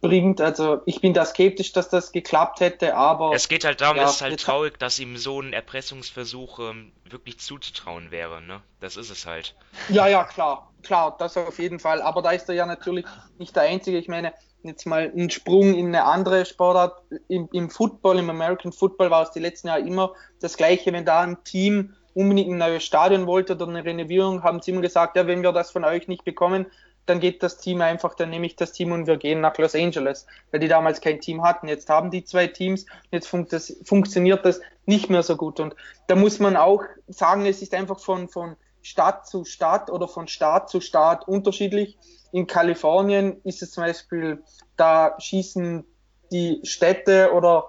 [0.00, 0.40] bringt.
[0.40, 3.32] Also ich bin da skeptisch, dass das geklappt hätte, aber.
[3.34, 6.92] Es geht halt darum, ja, es ist halt traurig, dass ihm so ein Erpressungsversuch ähm,
[7.08, 8.60] wirklich zuzutrauen wäre, ne?
[8.80, 9.54] Das ist es halt.
[9.88, 12.02] Ja, ja, klar, klar, das auf jeden Fall.
[12.02, 13.04] Aber da ist er ja natürlich
[13.38, 13.98] nicht der Einzige.
[13.98, 14.32] Ich meine,
[14.62, 17.02] jetzt mal ein Sprung in eine andere Sportart.
[17.28, 21.04] Im, Im Football, im American Football war es die letzten Jahre immer das Gleiche, wenn
[21.04, 25.16] da ein Team unbedingt ein neues Stadion wollte oder eine Renovierung, haben sie immer gesagt,
[25.16, 26.66] ja, wenn wir das von euch nicht bekommen,
[27.06, 29.74] dann geht das Team einfach, dann nehme ich das Team und wir gehen nach Los
[29.74, 31.68] Angeles, weil die damals kein Team hatten.
[31.68, 35.60] Jetzt haben die zwei Teams, jetzt funkt das, funktioniert das nicht mehr so gut.
[35.60, 35.74] Und
[36.06, 40.28] da muss man auch sagen, es ist einfach von, von Stadt zu Stadt oder von
[40.28, 41.98] Staat zu Staat unterschiedlich.
[42.32, 44.42] In Kalifornien ist es zum Beispiel,
[44.76, 45.84] da schießen
[46.32, 47.64] die Städte oder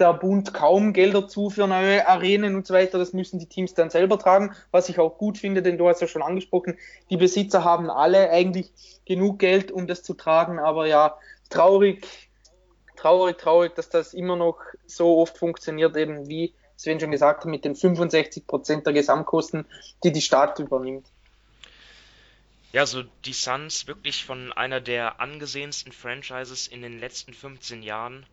[0.00, 2.98] der Bund kaum Gelder zu für neue Arenen und so weiter.
[2.98, 6.00] Das müssen die Teams dann selber tragen, was ich auch gut finde, denn du hast
[6.00, 6.78] ja schon angesprochen,
[7.10, 8.72] die Besitzer haben alle eigentlich
[9.04, 10.58] genug Geld, um das zu tragen.
[10.58, 11.16] Aber ja,
[11.50, 12.06] traurig,
[12.96, 17.50] traurig, traurig, dass das immer noch so oft funktioniert, eben wie Sven schon gesagt hat,
[17.50, 19.66] mit den 65 Prozent der Gesamtkosten,
[20.02, 21.06] die die Stadt übernimmt.
[22.72, 28.24] Ja, so die Suns wirklich von einer der angesehensten Franchises in den letzten 15 Jahren.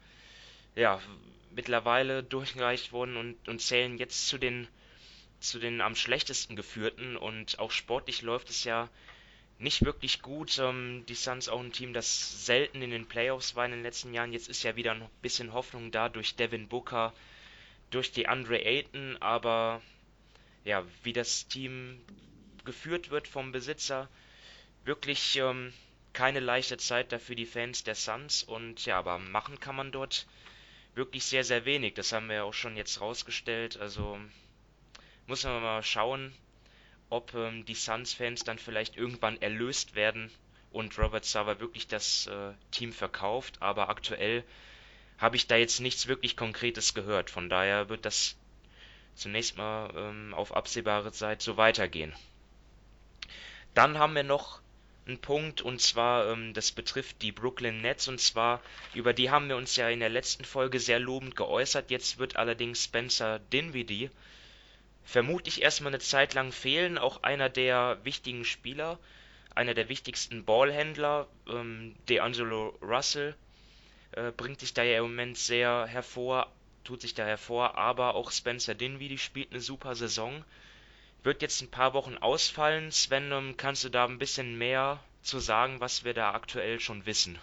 [0.75, 0.99] Ja,
[1.57, 4.67] mittlerweile durchgereicht worden und, und zählen jetzt zu den
[5.39, 8.89] zu den am schlechtesten geführten und auch sportlich läuft es ja
[9.59, 10.57] nicht wirklich gut.
[10.59, 14.13] Ähm, die Suns auch ein Team, das selten in den Playoffs war in den letzten
[14.13, 14.33] Jahren.
[14.33, 17.13] Jetzt ist ja wieder ein bisschen Hoffnung da durch Devin Booker,
[17.91, 19.81] durch die Andre Ayton, aber
[20.63, 21.99] ja, wie das Team
[22.65, 24.09] geführt wird vom Besitzer,
[24.85, 25.73] wirklich ähm,
[26.13, 30.25] keine leichte Zeit dafür die Fans der Suns und ja, aber machen kann man dort
[30.97, 31.93] wirklich sehr, sehr wenig.
[31.93, 33.77] Das haben wir ja auch schon jetzt rausgestellt.
[33.77, 34.19] Also
[35.27, 36.33] muss man mal schauen,
[37.09, 40.29] ob ähm, die Suns-Fans dann vielleicht irgendwann erlöst werden
[40.71, 43.61] und Robert Sava wirklich das äh, Team verkauft.
[43.61, 44.43] Aber aktuell
[45.17, 47.29] habe ich da jetzt nichts wirklich Konkretes gehört.
[47.29, 48.35] Von daher wird das
[49.15, 52.13] zunächst mal ähm, auf absehbare Zeit so weitergehen.
[53.73, 54.61] Dann haben wir noch
[55.07, 58.61] einen Punkt und zwar, ähm, das betrifft die Brooklyn Nets und zwar,
[58.93, 61.91] über die haben wir uns ja in der letzten Folge sehr lobend geäußert.
[61.91, 64.09] Jetzt wird allerdings Spencer Dinwiddie
[65.03, 66.97] vermutlich erstmal eine Zeit lang fehlen.
[66.97, 68.99] Auch einer der wichtigen Spieler,
[69.55, 73.35] einer der wichtigsten Ballhändler, ähm, DeAngelo Russell,
[74.11, 76.51] äh, bringt sich da ja im Moment sehr hervor,
[76.83, 80.43] tut sich da hervor, aber auch Spencer Dinwiddie spielt eine super Saison.
[81.27, 82.89] Wird jetzt ein paar Wochen ausfallen.
[82.89, 87.05] Sven, ähm, kannst du da ein bisschen mehr zu sagen, was wir da aktuell schon
[87.05, 87.37] wissen?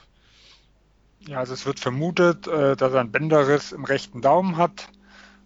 [1.28, 4.88] Ja, also es wird vermutet, äh, dass er einen Bänderriss im rechten Daumen hat.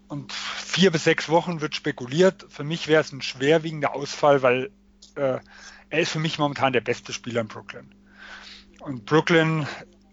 [0.06, 2.46] Und vier bis sechs Wochen wird spekuliert.
[2.48, 4.70] Für mich wäre es ein schwerwiegender Ausfall, weil
[5.16, 5.40] äh,
[5.90, 7.92] er ist für mich momentan der beste Spieler in Brooklyn.
[8.78, 9.66] Und Brooklyn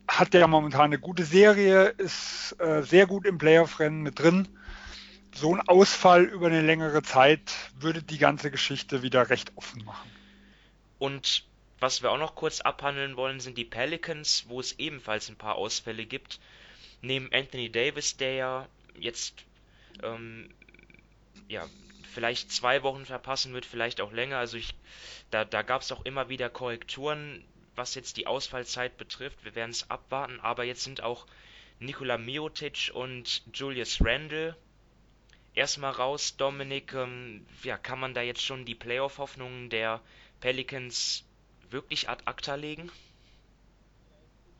[0.08, 4.48] hat ja momentan eine gute Serie, ist äh, sehr gut im Playoff-Rennen mit drin.
[5.36, 10.10] So ein Ausfall über eine längere Zeit würde die ganze Geschichte wieder recht offen machen.
[10.98, 11.44] Und
[11.82, 15.56] was wir auch noch kurz abhandeln wollen, sind die Pelicans, wo es ebenfalls ein paar
[15.56, 16.40] Ausfälle gibt.
[17.02, 18.68] Neben Anthony Davis, der ja
[18.98, 19.44] jetzt
[20.04, 20.50] ähm,
[21.50, 21.66] ja,
[22.14, 24.38] vielleicht zwei Wochen verpassen wird, vielleicht auch länger.
[24.38, 24.74] Also ich,
[25.32, 27.44] da, da gab es auch immer wieder Korrekturen,
[27.76, 29.44] was jetzt die Ausfallzeit betrifft.
[29.44, 31.28] Wir werden es abwarten, aber jetzt sind auch
[31.80, 34.56] Nikola Miotic und Julius Randle
[35.56, 36.36] erstmal raus.
[36.38, 40.02] Dominik, ähm, ja, kann man da jetzt schon die Playoff-Hoffnungen der
[40.42, 41.24] Pelicans
[41.70, 42.92] wirklich ad acta legen?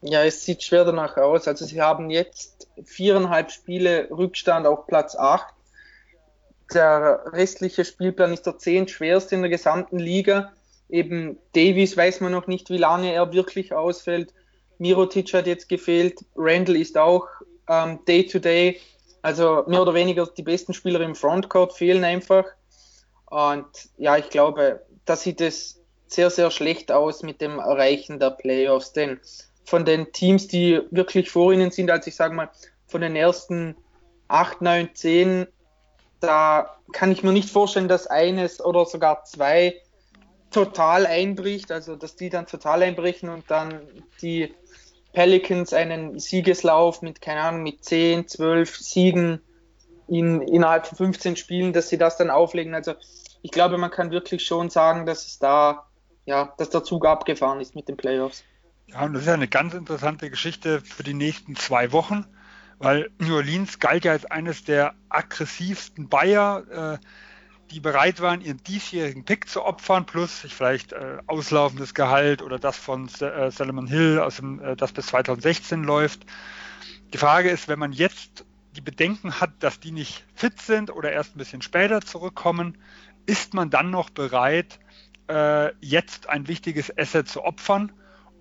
[0.02, 1.48] Ja, es sieht schwer danach aus.
[1.48, 5.54] Also sie haben jetzt viereinhalb Spiele Rückstand auf Platz 8.
[6.74, 10.54] Der restliche Spielplan ist der zehnt schwerste in der gesamten Liga.
[10.90, 14.34] Eben Davies weiß man noch nicht, wie lange er wirklich ausfällt.
[14.78, 16.20] Mirotic hat jetzt gefehlt.
[16.36, 17.28] Randall ist auch
[17.68, 18.80] ähm, Day to Day.
[19.26, 22.46] Also mehr oder weniger die besten Spieler im Frontcourt fehlen einfach.
[23.26, 23.66] Und
[23.98, 28.94] ja, ich glaube, da sieht es sehr, sehr schlecht aus mit dem Erreichen der Playoffs.
[28.94, 29.20] Denn
[29.64, 32.52] von den Teams, die wirklich vor ihnen sind, also ich sage mal,
[32.86, 33.76] von den ersten
[34.28, 35.48] 8, 9, 10,
[36.20, 39.82] da kann ich mir nicht vorstellen, dass eines oder sogar zwei
[40.52, 43.88] total einbricht, also dass die dann total einbrechen und dann
[44.22, 44.54] die
[45.16, 49.42] Pelicans einen Siegeslauf mit, keine Ahnung, mit 10, 12 Siegen
[50.08, 52.76] in, innerhalb von 15 Spielen, dass sie das dann auflegen.
[52.76, 52.94] Also
[53.42, 55.88] ich glaube, man kann wirklich schon sagen, dass es da,
[56.26, 58.44] ja, dass der Zug abgefahren ist mit den Playoffs.
[58.88, 62.26] Ja, und das ist ja eine ganz interessante Geschichte für die nächsten zwei Wochen,
[62.78, 67.06] weil New Orleans galt ja als eines der aggressivsten Bayer, äh,
[67.72, 72.78] die bereit waren, ihren diesjährigen Pick zu opfern, plus vielleicht äh, auslaufendes Gehalt oder das
[72.78, 76.26] von äh, Solomon Hill, aus dem, äh, das bis 2016 läuft.
[77.14, 78.46] Die Frage ist, wenn man jetzt
[78.76, 82.78] die Bedenken hat, dass die nicht fit sind oder erst ein bisschen später zurückkommen,
[83.26, 84.80] ist man dann noch bereit,
[85.28, 87.92] äh, jetzt ein wichtiges Asset zu opfern?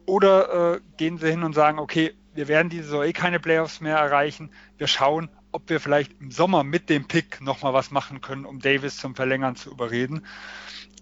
[0.06, 3.80] Oder äh, gehen sie hin und sagen, okay, wir werden diese Saison eh keine Playoffs
[3.80, 4.50] mehr erreichen.
[4.76, 8.60] Wir schauen, ob wir vielleicht im Sommer mit dem Pick nochmal was machen können, um
[8.60, 10.26] Davis zum Verlängern zu überreden.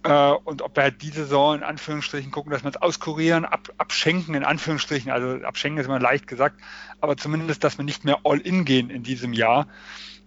[0.05, 3.70] Äh, und ob wir halt diese Saison in Anführungsstrichen gucken, dass wir es auskurieren, ab,
[3.78, 6.61] abschenken in Anführungsstrichen, also abschenken ist immer leicht gesagt,
[7.00, 9.68] aber zumindest, dass wir nicht mehr all in gehen in diesem Jahr,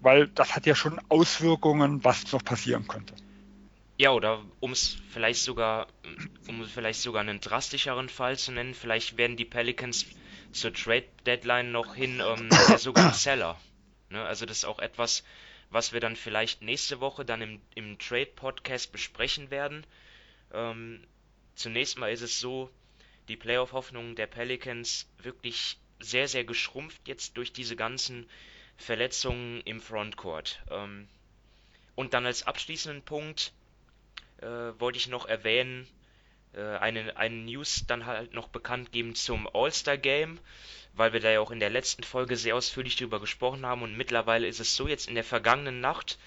[0.02, 3.14] weil das hat ja schon Auswirkungen, was noch passieren könnte.
[3.98, 5.88] Ja, oder um es vielleicht sogar,
[6.48, 10.06] um vielleicht sogar einen drastischeren Fall zu nennen, vielleicht werden die Pelicans
[10.52, 13.58] zur Trade Deadline noch hin ähm, sogar Seller.
[14.10, 14.24] Ne?
[14.24, 15.24] Also das ist auch etwas,
[15.70, 19.86] was wir dann vielleicht nächste Woche dann im, im Trade Podcast besprechen werden.
[20.54, 21.06] Ähm,
[21.56, 22.70] zunächst mal ist es so,
[23.28, 28.30] die Playoff-Hoffnungen der Pelicans wirklich sehr, sehr geschrumpft jetzt durch diese ganzen
[28.78, 30.62] Verletzungen im Frontcourt.
[30.70, 31.08] Ähm,
[31.96, 33.54] und dann als abschließenden Punkt
[34.42, 34.48] äh,
[34.80, 35.88] wollte ich noch erwähnen,
[36.54, 40.40] äh, eine, eine News dann halt noch bekannt geben zum All-Star Game,
[40.96, 43.82] weil wir da ja auch in der letzten Folge sehr ausführlich drüber gesprochen haben.
[43.82, 46.18] Und mittlerweile ist es so, jetzt in der vergangenen Nacht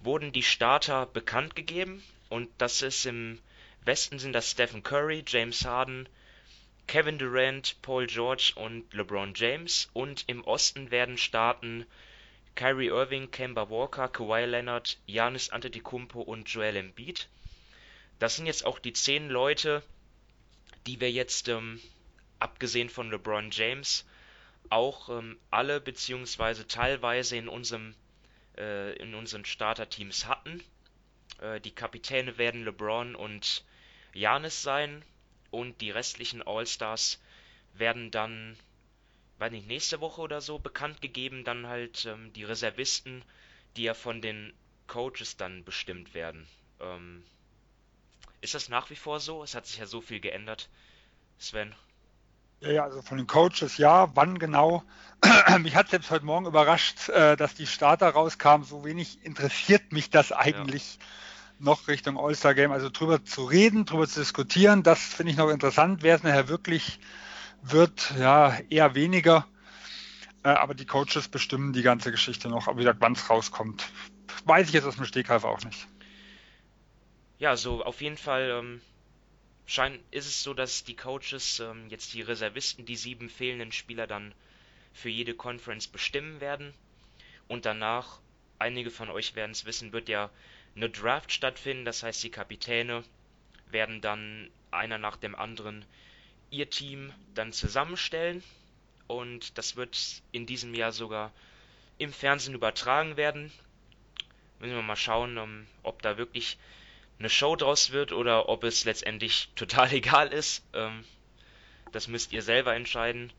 [0.00, 2.02] wurden die Starter bekannt gegeben.
[2.28, 3.38] Und das ist im
[3.84, 6.08] Westen sind das Stephen Curry, James Harden,
[6.86, 9.88] Kevin Durant, Paul George und LeBron James.
[9.94, 11.86] Und im Osten werden starten
[12.54, 17.28] Kyrie Irving, Kemba Walker, Kawhi Leonard, Giannis Antetokounmpo und Joel Embiid.
[18.18, 19.82] Das sind jetzt auch die zehn Leute,
[20.86, 21.80] die wir jetzt, ähm,
[22.38, 24.04] abgesehen von LeBron James,
[24.68, 27.94] auch ähm, alle beziehungsweise teilweise in unserem
[28.56, 30.62] äh, in unseren Starterteams hatten.
[31.40, 33.64] Äh, die Kapitäne werden LeBron und
[34.12, 35.04] Janis sein
[35.50, 37.20] und die restlichen All-Stars
[37.74, 38.56] werden dann,
[39.38, 43.24] weiß nicht, nächste Woche oder so bekannt gegeben, dann halt ähm, die Reservisten,
[43.76, 44.52] die ja von den
[44.86, 46.46] Coaches dann bestimmt werden.
[46.80, 47.24] Ähm,
[48.40, 49.42] ist das nach wie vor so?
[49.42, 50.68] Es hat sich ja so viel geändert,
[51.38, 51.74] Sven.
[52.60, 54.10] Ja, ja, also von den Coaches ja.
[54.14, 54.82] Wann genau?
[55.60, 58.66] mich hat selbst heute Morgen überrascht, äh, dass die Starter rauskamen.
[58.66, 61.06] So wenig interessiert mich das eigentlich ja.
[61.58, 62.72] noch Richtung All-Star Game.
[62.72, 66.02] Also drüber zu reden, drüber zu diskutieren, das finde ich noch interessant.
[66.02, 67.00] Wer es nachher wirklich
[67.62, 69.46] wird, ja, eher weniger.
[70.42, 72.68] Äh, aber die Coaches bestimmen die ganze Geschichte noch.
[72.68, 73.90] Aber wie gesagt, wann es rauskommt,
[74.44, 75.86] weiß ich jetzt aus dem Stegreif auch nicht
[77.40, 78.80] ja, so auf jeden Fall ähm,
[79.70, 84.06] scheint, ist es so, dass die Coaches ähm, jetzt die Reservisten, die sieben fehlenden Spieler
[84.06, 84.34] dann
[84.92, 86.74] für jede Conference bestimmen werden.
[87.46, 88.18] Und danach,
[88.58, 90.30] einige von euch werden es wissen, wird ja
[90.74, 91.84] eine Draft stattfinden.
[91.84, 93.04] Das heißt, die Kapitäne
[93.70, 95.84] werden dann einer nach dem anderen
[96.50, 98.42] ihr Team dann zusammenstellen.
[99.06, 101.32] Und das wird in diesem Jahr sogar
[101.98, 103.52] im Fernsehen übertragen werden.
[104.58, 106.58] Müssen wir mal schauen, ähm, ob da wirklich
[107.20, 110.64] eine Show draus wird oder ob es letztendlich total egal ist.
[110.72, 111.04] Ähm,
[111.92, 113.32] das müsst ihr selber entscheiden,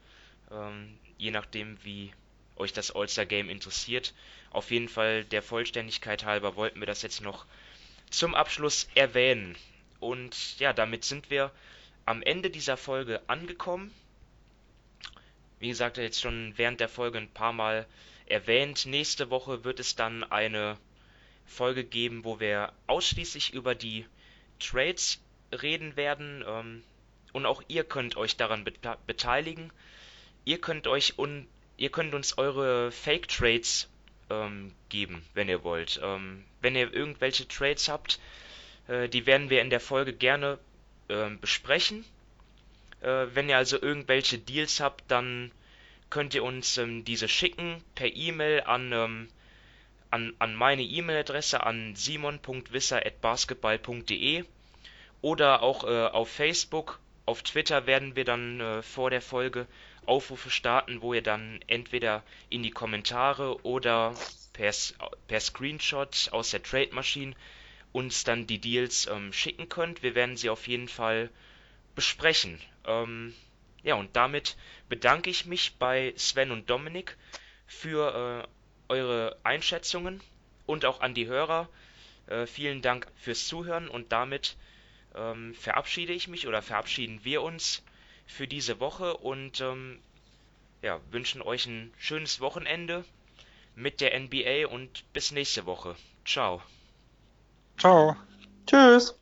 [0.52, 2.14] ähm, je nachdem, wie
[2.56, 4.14] euch das All-Star Game interessiert.
[4.52, 7.46] Auf jeden Fall der Vollständigkeit halber wollten wir das jetzt noch
[8.10, 9.58] zum Abschluss erwähnen.
[10.00, 11.52] Und ja, damit sind wir
[12.06, 13.94] am Ende dieser Folge angekommen.
[15.60, 17.88] Wie gesagt, jetzt schon während der Folge ein paar Mal
[18.26, 18.86] erwähnt.
[18.86, 20.78] Nächste Woche wird es dann eine
[21.52, 24.06] Folge geben, wo wir ausschließlich über die
[24.60, 25.22] Trades
[25.52, 26.44] reden werden.
[26.48, 26.84] Ähm,
[27.34, 28.74] und auch ihr könnt euch daran be
[29.06, 29.72] beteiligen.
[30.46, 31.48] Ihr könnt euch un
[31.78, 33.90] ihr könnt uns eure Fake Trades
[34.30, 36.00] ähm, geben, wenn ihr wollt.
[36.04, 38.20] Ähm, wenn ihr irgendwelche Trades habt,
[38.88, 40.60] äh, die werden wir in der Folge gerne
[41.08, 42.06] äh, besprechen.
[43.02, 45.52] Äh, wenn ihr also irgendwelche Deals habt, dann
[46.10, 49.28] könnt ihr uns ähm, diese schicken per E-Mail an ähm,
[50.12, 54.46] an, an meine E-Mail-Adresse an simon.wisser.basketball.de
[55.22, 57.00] oder auch äh, auf Facebook.
[57.26, 59.68] Auf Twitter werden wir dann äh, vor der Folge
[60.06, 64.16] Aufrufe starten, wo ihr dann entweder in die Kommentare oder
[64.54, 64.74] per,
[65.28, 67.36] per Screenshot aus der Trade Machine
[67.92, 70.04] uns dann die Deals ähm, schicken könnt.
[70.04, 71.30] Wir werden sie auf jeden Fall
[71.96, 72.60] besprechen.
[72.86, 73.34] Ähm,
[73.84, 74.58] ja, und damit
[74.90, 77.18] bedanke ich mich bei Sven und Dominik
[77.68, 78.48] für äh,
[78.92, 80.22] eure Einschätzungen
[80.66, 81.70] und auch an die Hörer.
[82.28, 84.58] Äh, vielen Dank fürs Zuhören und damit
[85.16, 87.84] ähm, verabschiede ich mich oder verabschieden wir uns
[88.28, 90.00] für diese Woche und ähm,
[90.82, 93.06] ja, wünschen euch ein schönes Wochenende
[93.76, 95.96] mit der NBA und bis nächste Woche.
[96.26, 96.62] Ciao.
[97.78, 98.16] Ciao.
[98.68, 99.16] Tschüss.